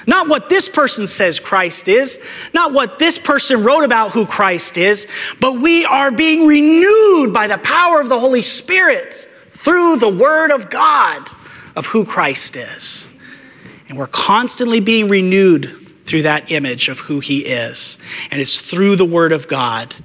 Not 0.08 0.28
what 0.28 0.50
this 0.50 0.68
person 0.68 1.06
says 1.06 1.40
Christ 1.40 1.88
is, 1.88 2.24
not 2.54 2.74
what 2.74 3.00
this 3.00 3.20
person 3.20 3.64
wrote 3.64 3.84
about 3.84 4.12
who 4.12 4.26
Christ 4.26 4.78
is, 4.78 5.08
but 5.40 5.60
we 5.60 5.86
are 5.86 6.12
being 6.12 6.48
renewed 6.48 7.32
by 7.32 7.48
the 7.48 7.60
power 7.60 8.02
of 8.02 8.10
the 8.10 8.20
Holy 8.20 8.42
Spirit 8.42 9.28
through 9.52 9.98
the 9.98 10.10
Word 10.10 10.52
of 10.52 10.70
God 10.70 11.30
of 11.76 11.88
who 11.88 12.06
Christ 12.06 12.56
is. 12.56 13.10
And 13.90 13.98
we're 13.98 14.08
constantly 14.08 14.80
being 14.80 15.08
renewed 15.08 15.80
through 16.06 16.24
that 16.24 16.52
image 16.52 16.90
of 16.90 17.00
who 17.00 17.20
He 17.20 17.40
is. 17.40 17.98
And 18.32 18.42
it's 18.42 18.60
through 18.60 18.96
the 18.96 19.06
Word 19.06 19.32
of 19.32 19.48
God. 19.48 19.96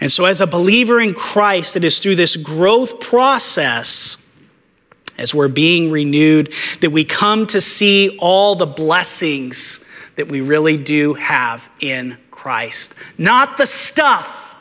And 0.00 0.10
so, 0.10 0.24
as 0.24 0.40
a 0.40 0.46
believer 0.46 1.00
in 1.00 1.12
Christ, 1.12 1.76
it 1.76 1.84
is 1.84 1.98
through 1.98 2.16
this 2.16 2.36
growth 2.36 3.00
process 3.00 4.16
as 5.20 5.34
we're 5.34 5.48
being 5.48 5.90
renewed, 5.90 6.52
that 6.80 6.90
we 6.90 7.04
come 7.04 7.46
to 7.46 7.60
see 7.60 8.16
all 8.18 8.56
the 8.56 8.66
blessings 8.66 9.84
that 10.16 10.28
we 10.28 10.40
really 10.40 10.78
do 10.78 11.14
have 11.14 11.68
in 11.80 12.16
Christ. 12.30 12.94
Not 13.18 13.58
the 13.58 13.66
stuff, 13.66 14.56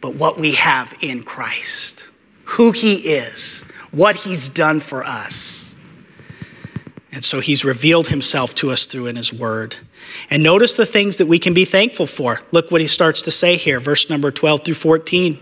but 0.00 0.16
what 0.16 0.38
we 0.38 0.52
have 0.52 0.94
in 1.00 1.22
Christ, 1.22 2.08
who 2.44 2.72
He 2.72 2.96
is, 2.96 3.64
what 3.92 4.16
He's 4.16 4.48
done 4.48 4.80
for 4.80 5.04
us. 5.04 5.74
And 7.12 7.24
so 7.24 7.40
He's 7.40 7.64
revealed 7.64 8.08
Himself 8.08 8.54
to 8.56 8.70
us 8.70 8.86
through 8.86 9.06
in 9.06 9.16
His 9.16 9.32
Word. 9.32 9.76
And 10.30 10.42
notice 10.42 10.76
the 10.76 10.86
things 10.86 11.18
that 11.18 11.26
we 11.26 11.38
can 11.38 11.54
be 11.54 11.64
thankful 11.64 12.06
for. 12.06 12.40
Look 12.50 12.70
what 12.70 12.80
He 12.80 12.86
starts 12.86 13.22
to 13.22 13.30
say 13.30 13.56
here, 13.56 13.78
verse 13.78 14.10
number 14.10 14.30
12 14.30 14.64
through 14.64 14.74
14. 14.74 15.38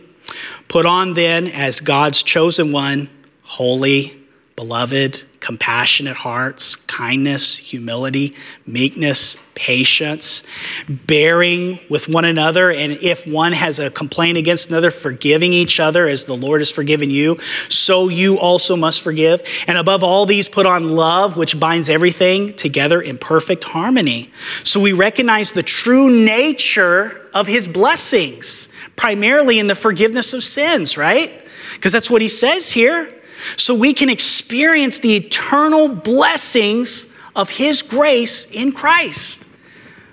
Put 0.68 0.86
on 0.86 1.14
then 1.14 1.46
as 1.46 1.80
God's 1.80 2.22
chosen 2.22 2.72
one 2.72 3.08
holy, 3.42 4.19
beloved, 4.60 5.22
compassionate 5.40 6.18
hearts, 6.18 6.76
kindness, 6.76 7.56
humility, 7.56 8.34
meekness, 8.66 9.38
patience, 9.54 10.42
bearing 10.86 11.80
with 11.88 12.08
one 12.08 12.26
another, 12.26 12.70
and 12.70 12.92
if 13.00 13.26
one 13.26 13.54
has 13.54 13.78
a 13.78 13.88
complaint 13.88 14.36
against 14.36 14.68
another, 14.68 14.90
forgiving 14.90 15.54
each 15.54 15.80
other 15.80 16.06
as 16.06 16.26
the 16.26 16.36
Lord 16.36 16.60
has 16.60 16.70
forgiven 16.70 17.08
you, 17.08 17.38
so 17.70 18.10
you 18.10 18.38
also 18.38 18.76
must 18.76 19.00
forgive. 19.00 19.40
And 19.66 19.78
above 19.78 20.04
all 20.04 20.26
these, 20.26 20.46
put 20.46 20.66
on 20.66 20.90
love, 20.90 21.38
which 21.38 21.58
binds 21.58 21.88
everything 21.88 22.52
together 22.52 23.00
in 23.00 23.16
perfect 23.16 23.64
harmony. 23.64 24.30
So 24.62 24.78
we 24.78 24.92
recognize 24.92 25.52
the 25.52 25.62
true 25.62 26.10
nature 26.10 27.30
of 27.32 27.46
his 27.46 27.66
blessings, 27.66 28.68
primarily 28.94 29.58
in 29.58 29.68
the 29.68 29.74
forgiveness 29.74 30.34
of 30.34 30.44
sins, 30.44 30.98
right? 30.98 31.48
Because 31.76 31.92
that's 31.92 32.10
what 32.10 32.20
he 32.20 32.28
says 32.28 32.70
here 32.70 33.19
so 33.56 33.74
we 33.74 33.92
can 33.92 34.08
experience 34.08 34.98
the 34.98 35.16
eternal 35.16 35.88
blessings 35.88 37.06
of 37.34 37.50
His 37.50 37.82
grace 37.82 38.46
in 38.50 38.72
Christ. 38.72 39.46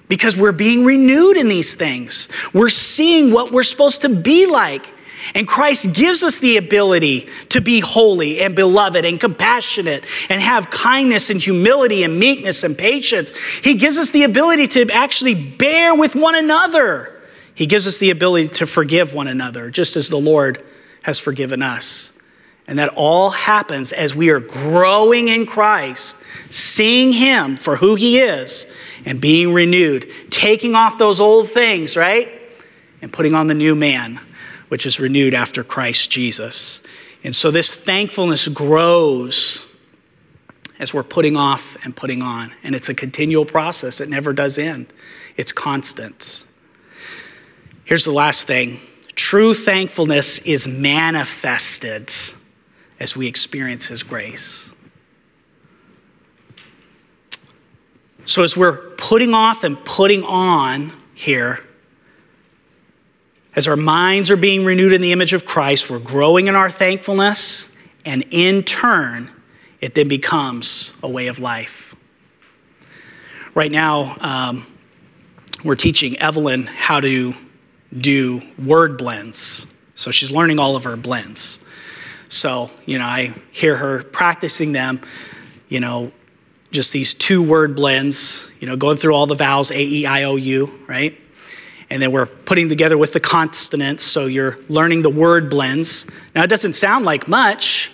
Because 0.07 0.37
we're 0.37 0.53
being 0.53 0.85
renewed 0.85 1.35
in 1.35 1.49
these 1.49 1.75
things. 1.75 2.29
We're 2.53 2.69
seeing 2.69 3.33
what 3.33 3.51
we're 3.51 3.63
supposed 3.63 4.03
to 4.03 4.09
be 4.09 4.45
like. 4.45 4.93
And 5.35 5.45
Christ 5.45 5.93
gives 5.93 6.23
us 6.23 6.39
the 6.39 6.55
ability 6.55 7.27
to 7.49 7.59
be 7.59 7.81
holy 7.81 8.39
and 8.39 8.55
beloved 8.55 9.03
and 9.03 9.19
compassionate 9.19 10.05
and 10.29 10.41
have 10.41 10.69
kindness 10.69 11.29
and 11.29 11.41
humility 11.41 12.03
and 12.03 12.17
meekness 12.17 12.63
and 12.63 12.77
patience. 12.77 13.35
He 13.35 13.73
gives 13.73 13.97
us 13.97 14.11
the 14.11 14.23
ability 14.23 14.67
to 14.69 14.89
actually 14.91 15.35
bear 15.35 15.93
with 15.93 16.15
one 16.15 16.35
another. 16.35 17.21
He 17.53 17.65
gives 17.65 17.87
us 17.87 17.97
the 17.97 18.11
ability 18.11 18.49
to 18.49 18.65
forgive 18.65 19.13
one 19.13 19.27
another, 19.27 19.69
just 19.69 19.97
as 19.97 20.07
the 20.07 20.19
Lord 20.19 20.63
has 21.01 21.19
forgiven 21.19 21.61
us 21.61 22.13
And 22.67 22.77
that 22.79 22.89
all 22.95 23.29
happens 23.29 23.93
as 23.93 24.13
we 24.13 24.29
are 24.29 24.41
growing 24.41 25.29
in 25.29 25.45
Christ, 25.45 26.17
seeing 26.49 27.13
Him 27.13 27.55
for 27.55 27.77
who 27.77 27.95
He 27.95 28.19
is, 28.19 28.67
and 29.05 29.21
being 29.21 29.53
renewed, 29.53 30.11
taking 30.29 30.75
off 30.75 30.97
those 30.97 31.19
old 31.19 31.49
things, 31.49 31.95
right? 31.95 32.29
And 33.01 33.11
putting 33.11 33.33
on 33.33 33.47
the 33.47 33.53
new 33.53 33.73
man, 33.73 34.19
which 34.67 34.85
is 34.85 34.99
renewed 34.99 35.33
after 35.33 35.63
Christ 35.63 36.11
Jesus. 36.11 36.81
And 37.23 37.33
so 37.33 37.51
this 37.51 37.75
thankfulness 37.75 38.47
grows 38.49 39.65
as 40.79 40.93
we're 40.93 41.03
putting 41.03 41.35
off 41.35 41.77
and 41.83 41.95
putting 41.95 42.21
on. 42.21 42.53
And 42.63 42.75
it's 42.75 42.89
a 42.89 42.93
continual 42.93 43.45
process, 43.45 44.01
it 44.01 44.09
never 44.09 44.33
does 44.33 44.57
end, 44.57 44.87
it's 45.37 45.51
constant. 45.51 46.43
Here's 47.85 48.05
the 48.05 48.11
last 48.11 48.47
thing 48.47 48.79
true 49.15 49.53
thankfulness 49.53 50.39
is 50.39 50.67
manifested 50.67 52.13
as 52.99 53.15
we 53.15 53.27
experience 53.27 53.87
His 53.87 54.03
grace. 54.03 54.71
So, 58.25 58.43
as 58.43 58.57
we're 58.57 58.77
putting 58.97 59.33
off 59.33 59.63
and 59.63 59.83
putting 59.85 60.23
on 60.23 60.91
here, 61.13 61.59
as 63.55 63.67
our 63.67 63.77
minds 63.77 64.29
are 64.29 64.35
being 64.35 64.65
renewed 64.65 64.93
in 64.93 65.01
the 65.01 65.11
image 65.11 65.33
of 65.33 65.45
Christ, 65.45 65.89
we're 65.89 65.99
growing 65.99 66.47
in 66.47 66.55
our 66.55 66.69
thankfulness, 66.69 67.69
and 68.05 68.25
in 68.31 68.63
turn, 68.63 69.31
it 69.81 69.95
then 69.95 70.07
becomes 70.07 70.93
a 71.01 71.09
way 71.09 71.27
of 71.27 71.39
life. 71.39 71.95
Right 73.55 73.71
now, 73.71 74.15
um, 74.19 74.67
we're 75.63 75.75
teaching 75.75 76.17
Evelyn 76.19 76.67
how 76.67 76.99
to 76.99 77.33
do 77.97 78.41
word 78.63 78.97
blends. 78.97 79.65
So 79.95 80.11
she's 80.11 80.31
learning 80.31 80.59
all 80.59 80.75
of 80.75 80.83
her 80.83 80.95
blends. 80.95 81.59
So, 82.29 82.69
you 82.85 82.97
know, 82.97 83.05
I 83.05 83.33
hear 83.51 83.75
her 83.77 84.03
practicing 84.03 84.71
them, 84.71 85.01
you 85.69 85.79
know, 85.79 86.11
just 86.71 86.91
these 86.91 87.13
two 87.13 87.41
word 87.41 87.75
blends, 87.75 88.49
you 88.59 88.67
know, 88.67 88.75
going 88.75 88.97
through 88.97 89.13
all 89.13 89.25
the 89.25 89.35
vowels 89.35 89.71
A, 89.71 89.79
E, 89.79 90.05
I, 90.05 90.23
O, 90.23 90.35
U, 90.35 90.67
right? 90.87 91.19
And 91.89 92.01
then 92.01 92.11
we're 92.11 92.25
putting 92.25 92.67
together 92.67 92.97
with 92.97 93.13
the 93.13 93.19
consonants, 93.21 94.03
so 94.03 94.25
you're 94.25 94.57
learning 94.67 95.03
the 95.03 95.09
word 95.09 95.49
blends. 95.49 96.05
Now, 96.35 96.43
it 96.43 96.49
doesn't 96.49 96.73
sound 96.73 97.05
like 97.05 97.29
much, 97.29 97.91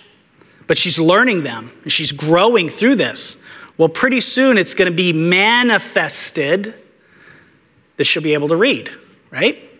but 0.66 0.76
she's 0.78 0.98
learning 0.98 1.44
them 1.44 1.70
and 1.82 1.92
she's 1.92 2.10
growing 2.10 2.68
through 2.68 2.96
this. 2.96 3.36
Well, 3.78 3.88
pretty 3.88 4.20
soon 4.20 4.58
it's 4.58 4.74
going 4.74 4.90
to 4.90 4.96
be 4.96 5.12
manifested 5.12 6.74
that 7.96 8.04
she'll 8.04 8.22
be 8.22 8.34
able 8.34 8.48
to 8.48 8.56
read, 8.56 8.90
right? 9.30 9.70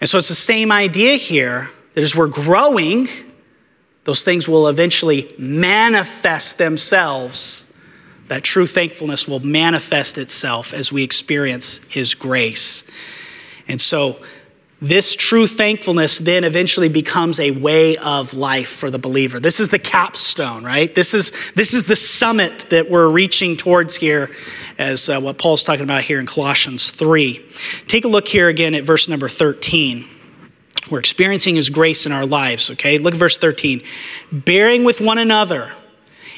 And 0.00 0.08
so 0.08 0.16
it's 0.16 0.28
the 0.28 0.34
same 0.34 0.72
idea 0.72 1.16
here 1.16 1.68
that 1.94 2.02
as 2.02 2.14
we're 2.14 2.28
growing, 2.28 3.08
those 4.04 4.24
things 4.24 4.48
will 4.48 4.68
eventually 4.68 5.30
manifest 5.38 6.58
themselves. 6.58 7.66
That 8.28 8.44
true 8.44 8.66
thankfulness 8.66 9.26
will 9.26 9.40
manifest 9.40 10.16
itself 10.16 10.72
as 10.72 10.92
we 10.92 11.02
experience 11.02 11.80
His 11.88 12.14
grace. 12.14 12.84
And 13.68 13.80
so, 13.80 14.20
this 14.82 15.14
true 15.14 15.46
thankfulness 15.46 16.18
then 16.18 16.42
eventually 16.42 16.88
becomes 16.88 17.38
a 17.38 17.50
way 17.50 17.96
of 17.98 18.32
life 18.32 18.70
for 18.70 18.88
the 18.88 18.98
believer. 18.98 19.38
This 19.38 19.60
is 19.60 19.68
the 19.68 19.78
capstone, 19.78 20.64
right? 20.64 20.94
This 20.94 21.12
is, 21.12 21.32
this 21.54 21.74
is 21.74 21.82
the 21.82 21.96
summit 21.96 22.70
that 22.70 22.88
we're 22.88 23.08
reaching 23.08 23.58
towards 23.58 23.94
here, 23.94 24.30
as 24.78 25.10
uh, 25.10 25.20
what 25.20 25.36
Paul's 25.36 25.62
talking 25.62 25.84
about 25.84 26.02
here 26.02 26.18
in 26.18 26.24
Colossians 26.24 26.90
3. 26.92 27.44
Take 27.88 28.06
a 28.06 28.08
look 28.08 28.26
here 28.26 28.48
again 28.48 28.74
at 28.74 28.84
verse 28.84 29.06
number 29.06 29.28
13. 29.28 30.08
We're 30.90 30.98
experiencing 30.98 31.56
His 31.56 31.70
grace 31.70 32.06
in 32.06 32.12
our 32.12 32.26
lives, 32.26 32.70
okay? 32.70 32.98
Look 32.98 33.14
at 33.14 33.18
verse 33.18 33.38
13. 33.38 33.82
Bearing 34.32 34.84
with 34.84 35.00
one 35.00 35.18
another, 35.18 35.72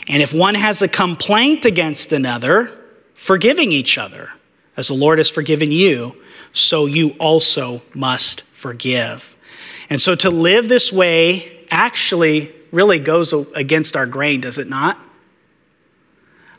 and 0.09 0.23
if 0.23 0.35
one 0.35 0.55
has 0.55 0.83
a 0.83 0.89
complaint 0.89 1.65
against 1.65 2.13
another, 2.13 2.77
forgiving 3.15 3.73
each 3.73 3.99
other, 3.99 4.31
as 4.77 4.89
the 4.89 4.95
Lord 4.95 5.19
has 5.19 5.31
forgiven 5.31 5.71
you 5.71 6.17
so 6.53 6.87
you 6.87 7.11
also 7.19 7.83
must 7.95 8.43
forgive. 8.55 9.37
And 9.89 10.01
so 10.01 10.15
to 10.17 10.31
live 10.31 10.69
this 10.69 10.93
way 10.93 11.67
actually 11.71 12.55
really 12.71 12.99
goes 12.99 13.33
against 13.55 13.97
our 13.97 14.07
grain, 14.07 14.41
does 14.41 14.59
it 14.59 14.69
not? 14.69 14.99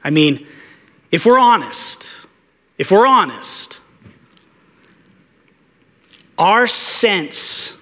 I 0.04 0.10
mean, 0.10 0.46
if 1.12 1.26
we're 1.26 1.40
honest, 1.40 2.26
if 2.78 2.92
we're 2.92 3.08
honest, 3.08 3.80
our 6.38 6.67
sense 6.67 7.78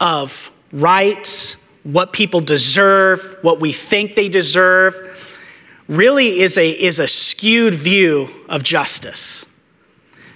of 0.00 0.50
right, 0.72 1.56
what 1.82 2.12
people 2.12 2.40
deserve, 2.40 3.36
what 3.42 3.60
we 3.60 3.72
think 3.72 4.14
they 4.14 4.28
deserve, 4.28 5.36
really 5.88 6.40
is 6.40 6.58
a, 6.58 6.70
is 6.70 6.98
a 6.98 7.08
skewed 7.08 7.74
view 7.74 8.28
of 8.48 8.62
justice. 8.62 9.46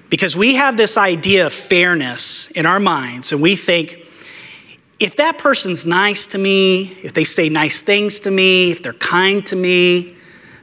Because 0.08 0.36
we 0.36 0.56
have 0.56 0.76
this 0.76 0.96
idea 0.96 1.46
of 1.46 1.52
fairness 1.52 2.50
in 2.50 2.66
our 2.66 2.80
minds, 2.80 3.32
and 3.32 3.40
we 3.40 3.56
think 3.56 3.98
if 4.98 5.16
that 5.16 5.38
person's 5.38 5.84
nice 5.84 6.26
to 6.28 6.38
me, 6.38 6.96
if 7.02 7.12
they 7.12 7.24
say 7.24 7.48
nice 7.48 7.80
things 7.80 8.20
to 8.20 8.30
me, 8.30 8.70
if 8.70 8.82
they're 8.82 8.92
kind 8.92 9.44
to 9.46 9.56
me, 9.56 10.16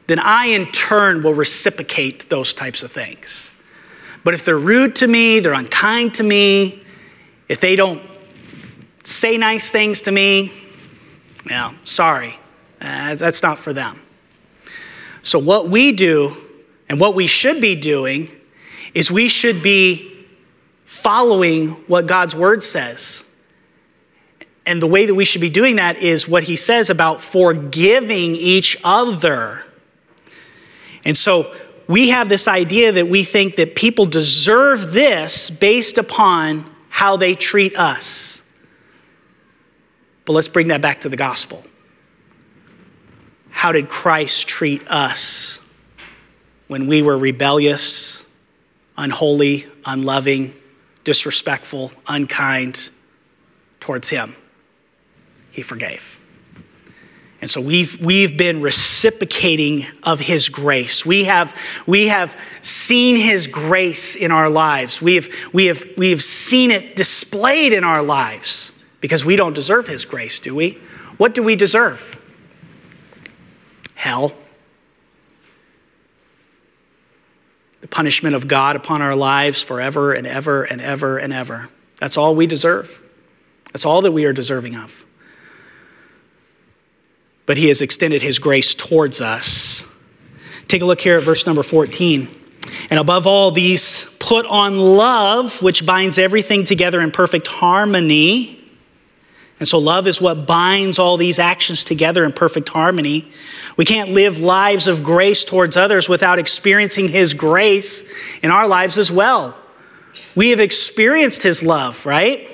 then 0.07 0.19
I 0.19 0.47
in 0.47 0.71
turn 0.71 1.21
will 1.21 1.33
reciprocate 1.33 2.29
those 2.29 2.53
types 2.53 2.81
of 2.81 2.91
things. 2.91 3.51
But 4.23 4.33
if 4.33 4.45
they're 4.45 4.59
rude 4.59 4.95
to 4.97 5.07
me, 5.07 5.39
they're 5.39 5.53
unkind 5.53 6.15
to 6.15 6.23
me, 6.23 6.83
if 7.47 7.59
they 7.59 7.75
don't 7.75 8.01
say 9.03 9.37
nice 9.37 9.71
things 9.71 10.03
to 10.03 10.11
me, 10.11 10.51
well, 11.49 11.73
sorry, 11.83 12.37
uh, 12.81 13.15
that's 13.15 13.41
not 13.41 13.57
for 13.57 13.73
them. 13.73 14.01
So, 15.21 15.39
what 15.39 15.69
we 15.69 15.91
do 15.91 16.35
and 16.87 16.99
what 16.99 17.15
we 17.15 17.27
should 17.27 17.59
be 17.61 17.75
doing 17.75 18.29
is 18.93 19.11
we 19.11 19.29
should 19.29 19.61
be 19.61 20.25
following 20.85 21.69
what 21.87 22.07
God's 22.07 22.35
word 22.35 22.63
says. 22.63 23.23
And 24.65 24.81
the 24.81 24.87
way 24.87 25.05
that 25.05 25.15
we 25.15 25.25
should 25.25 25.41
be 25.41 25.49
doing 25.49 25.77
that 25.77 25.97
is 25.97 26.27
what 26.27 26.43
he 26.43 26.55
says 26.55 26.89
about 26.89 27.21
forgiving 27.21 28.35
each 28.35 28.77
other. 28.83 29.63
And 31.05 31.17
so 31.17 31.53
we 31.89 32.09
have 32.09 32.29
this 32.29 32.47
idea 32.47 32.93
that 32.93 33.09
we 33.09 33.23
think 33.23 33.57
that 33.57 33.75
people 33.75 34.05
deserve 34.05 34.93
this 34.93 35.49
based 35.49 35.97
upon 35.97 36.69
how 36.87 37.17
they 37.17 37.35
treat 37.35 37.77
us. 37.77 38.41
But 40.23 40.33
let's 40.33 40.47
bring 40.47 40.67
that 40.67 40.81
back 40.81 41.01
to 41.01 41.09
the 41.09 41.17
gospel. 41.17 41.63
How 43.49 43.71
did 43.71 43.89
Christ 43.89 44.47
treat 44.47 44.87
us 44.87 45.59
when 46.67 46.85
we 46.85 47.01
were 47.01 47.17
rebellious, 47.17 48.27
unholy, 48.95 49.65
unloving, 49.83 50.53
disrespectful, 51.03 51.91
unkind 52.07 52.91
towards 53.79 54.09
him. 54.09 54.35
He 55.49 55.63
forgave. 55.63 56.18
And 57.41 57.49
so 57.49 57.61
we've, 57.61 58.03
we've 58.03 58.37
been 58.37 58.61
reciprocating 58.61 59.85
of 60.03 60.19
his 60.19 60.49
grace. 60.49 61.05
We 61.05 61.25
have, 61.25 61.55
we 61.87 62.09
have 62.09 62.37
seen 62.61 63.15
his 63.15 63.47
grace 63.47 64.15
in 64.15 64.31
our 64.31 64.49
lives. 64.49 65.01
We 65.01 65.15
have, 65.15 65.29
we, 65.53 65.67
have, 65.67 65.83
we 65.97 66.09
have 66.09 66.21
seen 66.21 66.71
it 66.71 66.95
displayed 66.95 67.71
in 67.71 67.83
our 67.83 68.03
lives 68.03 68.73
because 68.99 69.23
we 69.23 69.37
don't 69.37 69.53
deserve 69.53 69.87
his 69.87 70.03
grace, 70.03 70.39
do 70.39 70.53
we? 70.53 70.77
What 71.17 71.33
do 71.33 71.41
we 71.41 71.55
deserve? 71.55 72.17
Hell. 73.95 74.33
the 77.81 77.87
punishment 77.87 78.35
of 78.35 78.47
God 78.47 78.75
upon 78.75 79.01
our 79.01 79.15
lives 79.15 79.63
forever 79.63 80.13
and 80.13 80.27
ever 80.27 80.63
and 80.63 80.81
ever 80.81 81.17
and 81.17 81.31
ever. 81.31 81.69
That's 81.97 82.17
all 82.17 82.35
we 82.35 82.47
deserve. 82.47 83.01
That's 83.71 83.85
all 83.85 84.01
that 84.01 84.11
we 84.11 84.25
are 84.25 84.33
deserving 84.33 84.75
of. 84.75 85.05
But 87.49 87.57
He 87.57 87.69
has 87.69 87.81
extended 87.81 88.21
His 88.21 88.37
grace 88.37 88.75
towards 88.75 89.21
us. 89.21 89.83
Take 90.67 90.83
a 90.83 90.85
look 90.85 91.01
here 91.01 91.17
at 91.17 91.23
verse 91.23 91.47
number 91.47 91.63
14. 91.63 92.27
And 92.91 92.99
above 92.99 93.25
all 93.25 93.49
these, 93.49 94.05
put 94.19 94.45
on 94.45 94.77
love, 94.77 95.59
which 95.63 95.83
binds 95.83 96.19
everything 96.19 96.63
together 96.63 97.01
in 97.01 97.09
perfect 97.09 97.47
harmony. 97.47 98.63
And 99.59 99.67
so, 99.67 99.79
love 99.79 100.05
is 100.05 100.21
what 100.21 100.45
binds 100.45 100.99
all 100.99 101.17
these 101.17 101.39
actions 101.39 101.83
together 101.83 102.23
in 102.23 102.33
perfect 102.33 102.69
harmony. 102.69 103.31
We 103.77 103.83
can't 103.83 104.11
live 104.11 104.37
lives 104.37 104.87
of 104.87 105.01
grace 105.01 105.43
towards 105.43 105.75
others 105.75 106.07
without 106.07 106.37
experiencing 106.37 107.07
His 107.07 107.33
grace 107.33 108.05
in 108.43 108.51
our 108.51 108.67
lives 108.67 108.99
as 108.99 109.11
well. 109.11 109.57
We 110.35 110.51
have 110.51 110.59
experienced 110.59 111.41
His 111.41 111.63
love, 111.63 112.05
right? 112.05 112.47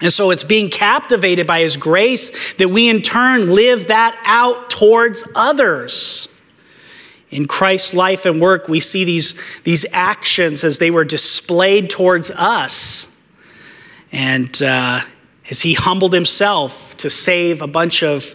And 0.00 0.12
so 0.12 0.30
it's 0.30 0.44
being 0.44 0.70
captivated 0.70 1.46
by 1.46 1.60
His 1.60 1.76
grace 1.76 2.54
that 2.54 2.68
we 2.68 2.88
in 2.88 3.00
turn 3.00 3.54
live 3.54 3.88
that 3.88 4.20
out 4.24 4.70
towards 4.70 5.30
others. 5.34 6.28
In 7.30 7.46
Christ's 7.46 7.94
life 7.94 8.26
and 8.26 8.40
work, 8.40 8.68
we 8.68 8.80
see 8.80 9.04
these, 9.04 9.34
these 9.64 9.84
actions 9.92 10.62
as 10.62 10.78
they 10.78 10.90
were 10.90 11.04
displayed 11.04 11.90
towards 11.90 12.30
us. 12.30 13.08
And 14.12 14.62
uh, 14.62 15.00
as 15.50 15.60
he 15.60 15.74
humbled 15.74 16.12
himself 16.12 16.96
to 16.98 17.10
save 17.10 17.60
a 17.60 17.66
bunch 17.66 18.02
of 18.02 18.34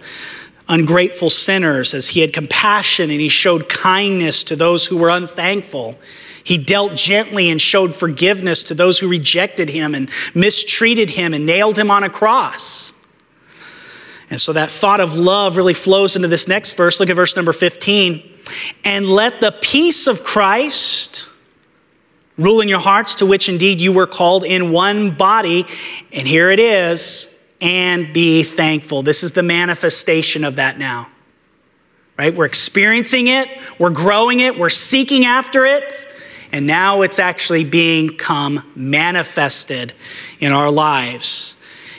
ungrateful 0.67 1.29
sinners, 1.29 1.93
as 1.93 2.09
he 2.09 2.19
had 2.19 2.33
compassion 2.33 3.09
and 3.09 3.19
he 3.19 3.29
showed 3.29 3.69
kindness 3.69 4.43
to 4.45 4.55
those 4.55 4.85
who 4.85 4.97
were 4.97 5.09
unthankful. 5.09 5.97
He 6.43 6.57
dealt 6.57 6.95
gently 6.95 7.49
and 7.49 7.61
showed 7.61 7.95
forgiveness 7.95 8.63
to 8.63 8.73
those 8.73 8.99
who 8.99 9.07
rejected 9.07 9.69
him 9.69 9.95
and 9.95 10.09
mistreated 10.33 11.11
him 11.11 11.33
and 11.33 11.45
nailed 11.45 11.77
him 11.77 11.91
on 11.91 12.03
a 12.03 12.09
cross. 12.09 12.93
And 14.29 14.39
so 14.39 14.53
that 14.53 14.69
thought 14.69 14.99
of 14.99 15.15
love 15.15 15.57
really 15.57 15.73
flows 15.73 16.15
into 16.15 16.27
this 16.27 16.47
next 16.47 16.73
verse. 16.73 16.99
Look 16.99 17.09
at 17.09 17.15
verse 17.15 17.35
number 17.35 17.53
15. 17.53 18.23
And 18.83 19.07
let 19.07 19.41
the 19.41 19.51
peace 19.51 20.07
of 20.07 20.23
Christ 20.23 21.27
rule 22.37 22.61
in 22.61 22.69
your 22.69 22.79
hearts, 22.79 23.15
to 23.15 23.25
which 23.25 23.49
indeed 23.49 23.81
you 23.81 23.91
were 23.91 24.07
called 24.07 24.43
in 24.43 24.71
one 24.71 25.11
body. 25.11 25.65
And 26.13 26.27
here 26.27 26.49
it 26.51 26.59
is, 26.59 27.33
and 27.61 28.13
be 28.13 28.43
thankful. 28.43 29.03
This 29.03 29.23
is 29.23 29.33
the 29.33 29.43
manifestation 29.43 30.43
of 30.43 30.55
that 30.55 30.79
now. 30.79 31.09
Right? 32.17 32.33
We're 32.35 32.45
experiencing 32.45 33.27
it, 33.27 33.47
we're 33.77 33.91
growing 33.91 34.41
it, 34.41 34.57
we're 34.57 34.69
seeking 34.69 35.25
after 35.25 35.65
it, 35.65 36.05
and 36.51 36.65
now 36.65 37.01
it's 37.01 37.19
actually 37.19 37.63
being 37.63 38.17
come 38.17 38.69
manifested 38.75 39.93
in 40.39 40.51
our 40.51 40.71
lives. 40.71 41.55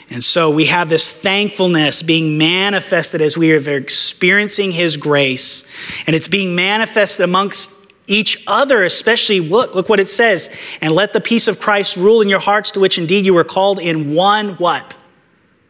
And 0.09 0.21
so 0.21 0.49
we 0.49 0.65
have 0.65 0.89
this 0.89 1.09
thankfulness 1.09 2.03
being 2.03 2.37
manifested 2.37 3.21
as 3.21 3.37
we 3.37 3.53
are 3.53 3.77
experiencing 3.77 4.71
His 4.71 4.97
grace. 4.97 5.63
And 6.05 6.15
it's 6.15 6.27
being 6.27 6.53
manifested 6.53 7.23
amongst 7.23 7.71
each 8.07 8.43
other, 8.45 8.83
especially 8.83 9.39
look, 9.39 9.73
look 9.73 9.87
what 9.87 10.01
it 10.01 10.09
says. 10.09 10.49
And 10.81 10.91
let 10.91 11.13
the 11.13 11.21
peace 11.21 11.47
of 11.47 11.61
Christ 11.61 11.95
rule 11.95 12.19
in 12.19 12.27
your 12.27 12.41
hearts, 12.41 12.71
to 12.71 12.81
which 12.81 12.97
indeed 12.97 13.25
you 13.25 13.33
were 13.33 13.45
called 13.45 13.79
in 13.79 14.13
one 14.13 14.55
what? 14.55 14.97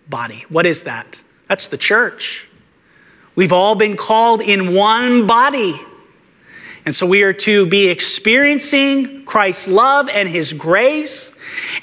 Body. 0.10 0.44
What 0.50 0.66
is 0.66 0.84
that? 0.84 1.22
That's 1.48 1.68
the 1.68 1.78
church. 1.78 2.48
We've 3.36 3.54
all 3.54 3.76
been 3.76 3.96
called 3.96 4.42
in 4.42 4.74
one 4.74 5.28
body. 5.28 5.80
And 6.86 6.96
so 6.96 7.06
we 7.06 7.24
are 7.24 7.34
to 7.34 7.66
be 7.68 7.90
experiencing 7.90 9.24
Christ's 9.26 9.68
love 9.68 10.10
and 10.10 10.28
his 10.28 10.54
grace. 10.54 11.32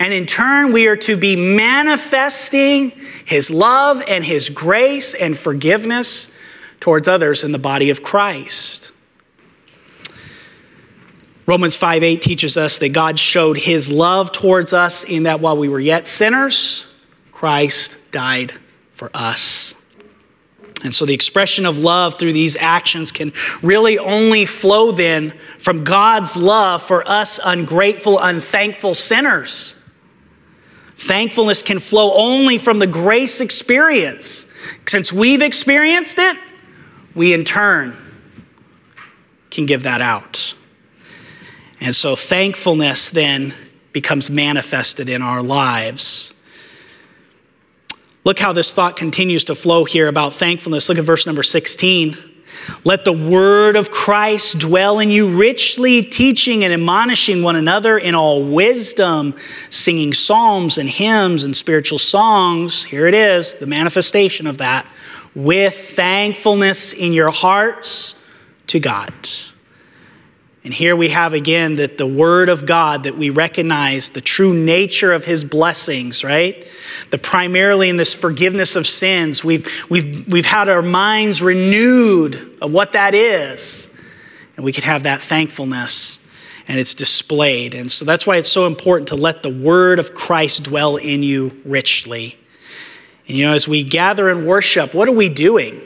And 0.01 0.13
in 0.13 0.27
turn, 0.27 0.73
we 0.73 0.89
are 0.89 0.97
to 0.97 1.17
be 1.17 1.37
manifesting 1.37 2.91
his 3.25 3.51
love 3.51 4.03
and 4.09 4.25
his 4.25 4.51
grace 4.51 5.15
and 5.15 5.39
forgiveness 5.39 6.33
towards 6.81 7.07
others 7.07 7.45
in 7.45 7.53
the 7.53 7.59
body 7.59 7.91
of 7.91 8.03
Christ. 8.03 8.91
Romans 11.47 11.77
5 11.77 12.03
8 12.03 12.21
teaches 12.21 12.57
us 12.59 12.79
that 12.79 12.91
God 12.91 13.19
showed 13.19 13.57
his 13.57 13.91
love 13.91 14.33
towards 14.33 14.73
us 14.73 15.05
in 15.05 15.23
that 15.23 15.41
while 15.41 15.57
we 15.57 15.69
were 15.69 15.81
yet 15.81 16.07
sinners, 16.07 16.87
Christ 17.33 17.97
died 18.11 18.53
for 18.93 19.11
us. 19.15 19.75
And 20.85 20.95
so 20.95 21.05
the 21.05 21.15
expression 21.15 21.67
of 21.67 21.79
love 21.79 22.19
through 22.19 22.33
these 22.33 22.57
actions 22.57 23.11
can 23.11 23.33
really 23.63 23.99
only 23.99 24.45
flow 24.45 24.93
then 24.93 25.33
from 25.59 25.83
God's 25.83 26.37
love 26.37 26.83
for 26.83 27.07
us 27.09 27.41
ungrateful, 27.45 28.19
unthankful 28.21 28.95
sinners. 28.95 29.75
Thankfulness 30.97 31.63
can 31.63 31.79
flow 31.79 32.15
only 32.15 32.59
from 32.59 32.79
the 32.79 32.87
grace 32.87 33.41
experience. 33.41 34.47
Since 34.87 35.13
we've 35.13 35.43
experienced 35.43 36.19
it, 36.19 36.37
we 37.15 37.33
in 37.33 37.45
turn 37.45 37.97
can 39.51 39.67
give 39.67 39.85
that 39.85 40.01
out. 40.01 40.55
And 41.81 41.95
so 41.95 42.17
thankfulness 42.17 43.11
then 43.11 43.55
becomes 43.93 44.31
manifested 44.31 45.09
in 45.09 45.23
our 45.23 45.43
lives. 45.43 46.35
Look 48.25 48.39
how 48.39 48.53
this 48.53 48.73
thought 48.73 48.97
continues 48.97 49.45
to 49.45 49.55
flow 49.55 49.85
here 49.85 50.09
about 50.09 50.35
thankfulness. 50.35 50.89
Look 50.89 50.99
at 50.99 51.05
verse 51.05 51.27
number 51.27 51.43
16. 51.43 52.17
Let 52.85 53.05
the 53.05 53.13
word 53.13 53.77
of 53.77 53.91
Christ 53.91 54.59
dwell 54.59 54.99
in 54.99 55.11
you 55.11 55.29
richly, 55.29 56.03
teaching 56.03 56.65
and 56.65 56.73
admonishing 56.73 57.43
one 57.43 57.57
another 57.57 57.97
in 57.97 58.15
all 58.15 58.43
wisdom, 58.43 59.35
singing 59.71 60.13
psalms 60.13 60.79
and 60.79 60.89
hymns 60.89 61.45
and 61.45 61.57
spiritual 61.57 61.99
songs. 61.99 62.85
Here 62.85 63.07
it 63.07 63.15
is, 63.15 63.55
the 63.55 63.67
manifestation 63.67 64.47
of 64.47 64.59
that, 64.59 64.87
with 65.35 65.93
thankfulness 65.93 66.93
in 66.93 67.13
your 67.13 67.31
hearts 67.31 68.21
to 68.69 68.81
God. 68.81 69.13
And 70.65 70.75
here 70.75 70.97
we 70.97 71.09
have 71.11 71.33
again 71.33 71.77
that 71.77 71.99
the 71.99 72.07
Word 72.07 72.49
of 72.49 72.67
God, 72.67 73.05
that 73.05 73.17
we 73.17 73.31
recognize 73.31 74.11
the 74.11 74.21
true 74.21 74.53
nature 74.53 75.13
of 75.13 75.25
His 75.25 75.45
blessings, 75.45 76.25
right? 76.25 76.67
The 77.11 77.19
primarily 77.19 77.89
in 77.89 77.97
this 77.97 78.15
forgiveness 78.15 78.77
of 78.77 78.87
sins, 78.87 79.45
we've, 79.45 79.67
we've, 79.89 80.31
we've 80.31 80.47
had 80.47 80.69
our 80.69 80.83
minds 80.83 81.43
renewed 81.43 82.59
of 82.61 82.73
what 82.73 82.93
that 82.93 83.15
is. 83.15 83.89
And 84.57 84.65
we 84.65 84.73
can 84.73 84.85
have 84.85 85.05
that 85.05 85.23
thankfulness 85.23 86.25
and 86.69 86.79
it's 86.79 86.95
displayed. 86.95 87.75
And 87.75 87.91
so 87.91 88.05
that's 88.05 88.27
why 88.27 88.37
it's 88.37 88.51
so 88.51 88.67
important 88.67 89.09
to 89.09 89.17
let 89.17 89.43
the 89.43 89.49
Word 89.49 89.99
of 89.99 90.15
Christ 90.15 90.65
dwell 90.65 90.97
in 90.97 91.23
you 91.23 91.61
richly. 91.65 92.39
And 93.27 93.37
you 93.37 93.47
know, 93.47 93.55
as 93.55 93.67
we 93.67 93.83
gather 93.83 94.29
and 94.29 94.47
worship, 94.47 94.93
what 94.93 95.09
are 95.09 95.13
we 95.13 95.31
doing? 95.31 95.81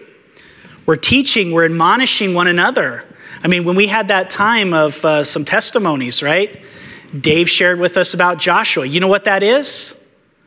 We're 0.85 0.97
teaching, 0.97 1.53
we're 1.53 1.65
admonishing 1.65 2.35
one 2.35 2.49
another. 2.49 3.05
I 3.43 3.49
mean, 3.49 3.65
when 3.65 3.77
we 3.77 3.89
had 3.89 4.09
that 4.09 4.31
time 4.31 4.73
of 4.73 5.05
uh, 5.05 5.25
some 5.25 5.45
testimonies, 5.45 6.23
right? 6.23 6.63
Dave 7.19 7.51
shared 7.51 7.79
with 7.79 7.97
us 7.97 8.15
about 8.15 8.39
Joshua. 8.39 8.87
You 8.87 9.01
know 9.01 9.09
what 9.09 9.25
that 9.25 9.43
is? 9.43 9.97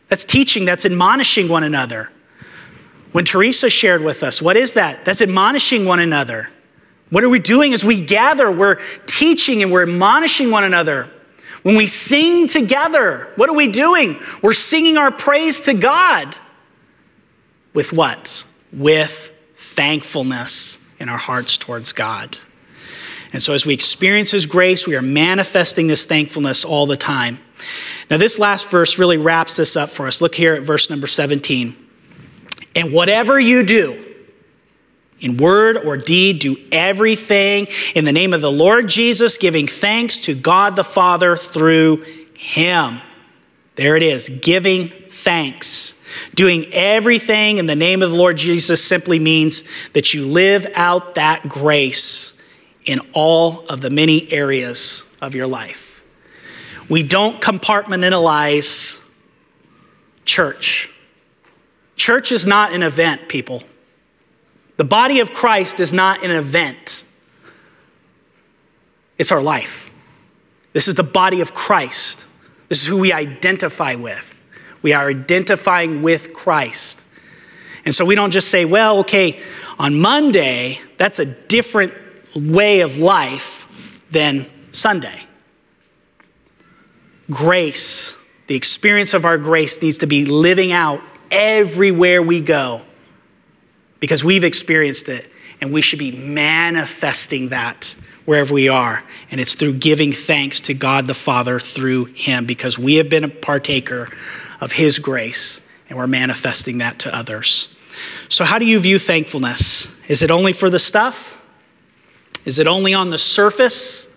That's 0.08 0.24
teaching, 0.24 0.66
that's 0.66 0.86
admonishing 0.86 1.50
one 1.50 1.64
another. 1.64 2.12
When 3.12 3.26
Teresa 3.26 3.70
shared 3.70 4.02
with 4.02 4.24
us, 4.24 4.42
what 4.42 4.58
is 4.58 4.74
that? 4.74 5.06
That's 5.06 5.22
admonishing 5.22 5.86
one 5.86 6.00
another. 6.00 6.50
What 7.10 7.24
are 7.24 7.30
we 7.30 7.40
doing 7.40 7.74
as 7.74 7.86
we 7.86 8.02
gather? 8.02 8.52
We're 8.52 8.76
teaching 9.06 9.62
and 9.62 9.72
we're 9.72 9.84
admonishing 9.84 10.52
one 10.52 10.64
another. 10.64 11.10
When 11.64 11.76
we 11.76 11.88
sing 11.88 12.48
together, 12.48 13.32
what 13.36 13.50
are 13.50 13.56
we 13.56 13.68
doing? 13.68 14.20
We're 14.42 14.54
singing 14.54 14.98
our 14.98 15.12
praise 15.12 15.62
to 15.62 15.74
God. 15.74 16.38
With 17.74 17.92
what? 17.92 18.44
With 18.72 19.32
thankfulness 19.56 20.80
in 21.00 21.10
our 21.10 21.18
hearts 21.18 21.58
towards 21.58 21.92
God. 21.92 22.38
And 23.36 23.44
so, 23.44 23.52
as 23.52 23.66
we 23.66 23.74
experience 23.74 24.32
His 24.32 24.46
grace, 24.46 24.88
we 24.88 24.96
are 24.96 25.02
manifesting 25.02 25.88
this 25.88 26.06
thankfulness 26.06 26.64
all 26.64 26.86
the 26.86 26.96
time. 26.96 27.38
Now, 28.10 28.16
this 28.16 28.40
last 28.40 28.70
verse 28.70 28.98
really 28.98 29.18
wraps 29.18 29.58
this 29.58 29.76
up 29.76 29.90
for 29.90 30.08
us. 30.08 30.22
Look 30.22 30.36
here 30.36 30.54
at 30.54 30.64
verse 30.64 30.90
number 30.90 31.06
17. 31.06 31.76
And 32.78 32.94
whatever 32.94 33.38
you 33.38 33.64
do, 33.66 34.16
in 35.20 35.36
word 35.36 35.76
or 35.76 35.98
deed, 35.98 36.40
do 36.40 36.56
everything 36.72 37.68
in 37.94 38.06
the 38.06 38.14
name 38.14 38.34
of 38.34 38.40
the 38.40 38.50
Lord 38.50 38.88
Jesus, 38.88 39.38
giving 39.38 39.68
thanks 39.68 40.20
to 40.20 40.34
God 40.34 40.78
the 40.78 40.86
Father 40.86 41.36
through 41.36 42.06
Him. 42.36 43.02
There 43.76 43.98
it 43.98 44.04
is, 44.04 44.30
giving 44.30 44.88
thanks. 45.10 45.96
Doing 46.36 46.68
everything 46.72 47.58
in 47.58 47.66
the 47.66 47.76
name 47.76 48.02
of 48.02 48.12
the 48.12 48.16
Lord 48.16 48.38
Jesus 48.38 48.82
simply 48.82 49.20
means 49.20 49.66
that 49.92 50.14
you 50.14 50.26
live 50.26 50.66
out 50.74 51.16
that 51.16 51.50
grace 51.50 52.32
in 52.86 53.00
all 53.14 53.66
of 53.68 53.82
the 53.82 53.90
many 53.90 54.32
areas 54.32 55.04
of 55.22 55.36
your 55.36 55.48
life. 55.48 56.02
We 56.90 57.04
don't 57.04 57.42
compartmentalize 57.42 59.00
church. 60.24 60.90
Church 61.96 62.32
is 62.32 62.46
not 62.46 62.74
an 62.74 62.84
event, 62.84 63.28
people. 63.28 63.64
The 64.78 64.84
body 64.84 65.20
of 65.20 65.32
Christ 65.32 65.80
is 65.80 65.94
not 65.94 66.24
an 66.24 66.32
event, 66.32 67.04
it's 69.18 69.32
our 69.32 69.42
life. 69.42 69.90
This 70.74 70.90
is 70.90 70.96
the 70.96 71.04
body 71.04 71.40
of 71.40 71.54
Christ. 71.54 72.26
This 72.68 72.82
is 72.82 72.88
who 72.88 72.98
we 72.98 73.14
identify 73.14 73.96
with. 73.96 74.36
We 74.82 74.92
are 74.92 75.10
identifying 75.10 76.02
with 76.02 76.34
Christ. 76.34 77.06
And 77.86 77.96
so 77.96 78.04
we 78.04 78.16
don't 78.16 78.32
just 78.32 78.50
say, 78.50 78.66
well, 78.66 79.00
okay, 79.00 79.40
on 79.80 80.02
Monday, 80.02 80.80
that's 80.98 81.20
a 81.20 81.26
different 81.26 81.94
way 82.36 82.82
of 82.82 82.98
life 82.98 83.68
than 84.12 84.48
Sunday. 84.72 85.20
Grace, 87.30 88.18
the 88.48 88.56
experience 88.56 89.14
of 89.14 89.26
our 89.26 89.38
grace, 89.38 89.82
needs 89.82 90.00
to 90.00 90.08
be 90.08 90.26
living 90.26 90.72
out 90.72 91.02
everywhere 91.32 92.22
we 92.22 92.42
go 92.42 92.82
because 94.00 94.24
we've 94.24 94.44
experienced 94.44 95.10
it 95.10 95.30
and 95.62 95.74
we 95.74 95.82
should 95.82 96.00
be 96.00 96.12
manifesting 96.12 97.50
that 97.50 97.96
wherever 98.26 98.54
we 98.54 98.70
are. 98.70 99.04
And 99.32 99.40
it's 99.40 99.56
through 99.56 99.74
giving 99.76 100.12
thanks 100.12 100.62
to 100.62 100.74
God 100.74 101.08
the 101.08 101.14
Father 101.14 101.60
through 101.60 102.06
Him 102.06 102.46
because 102.46 102.78
we 102.78 102.96
have 102.96 103.10
been 103.10 103.24
a 103.24 103.30
partaker 103.30 104.10
of 104.62 104.74
His 104.74 105.00
grace 105.00 105.62
and 105.90 105.98
we're 105.98 106.08
manifesting 106.08 106.80
that 106.80 107.00
to 107.00 107.16
others. 107.16 107.70
So, 108.28 108.44
how 108.44 108.60
do 108.60 108.66
you 108.66 108.80
view 108.80 109.00
thankfulness? 109.00 109.90
Is 110.08 110.22
it 110.22 110.30
only 110.30 110.52
for 110.52 110.70
the 110.70 110.80
stuff? 110.80 111.35
Is 112.46 112.60
it 112.60 112.68
only 112.68 112.94
on 112.94 113.10
the 113.10 113.18
surface 113.18 114.08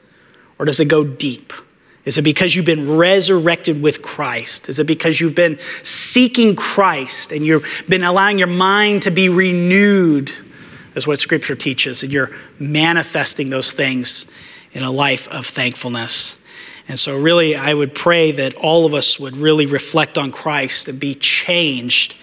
or 0.58 0.66
does 0.66 0.80
it 0.80 0.86
go 0.86 1.04
deep? 1.04 1.52
Is 2.04 2.16
it 2.16 2.22
because 2.22 2.54
you've 2.54 2.64
been 2.64 2.96
resurrected 2.96 3.82
with 3.82 4.00
Christ? 4.00 4.68
Is 4.68 4.78
it 4.78 4.86
because 4.86 5.20
you've 5.20 5.34
been 5.34 5.58
seeking 5.82 6.56
Christ 6.56 7.32
and 7.32 7.44
you've 7.44 7.84
been 7.88 8.02
allowing 8.02 8.38
your 8.38 8.48
mind 8.48 9.02
to 9.02 9.10
be 9.10 9.28
renewed, 9.28 10.32
as 10.94 11.06
what 11.06 11.18
Scripture 11.20 11.54
teaches, 11.54 12.02
and 12.02 12.10
you're 12.10 12.30
manifesting 12.58 13.50
those 13.50 13.72
things 13.72 14.24
in 14.72 14.84
a 14.84 14.90
life 14.90 15.28
of 15.28 15.46
thankfulness? 15.46 16.36
And 16.88 16.98
so, 16.98 17.18
really, 17.18 17.54
I 17.54 17.74
would 17.74 17.94
pray 17.94 18.32
that 18.32 18.54
all 18.54 18.86
of 18.86 18.94
us 18.94 19.20
would 19.20 19.36
really 19.36 19.66
reflect 19.66 20.16
on 20.16 20.32
Christ 20.32 20.88
and 20.88 20.98
be 20.98 21.14
changed 21.14 22.14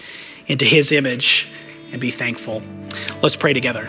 into 0.48 0.64
his 0.64 0.90
image 0.90 1.48
and 1.92 2.00
be 2.00 2.10
thankful. 2.10 2.60
Let's 3.22 3.36
pray 3.36 3.52
together. 3.52 3.88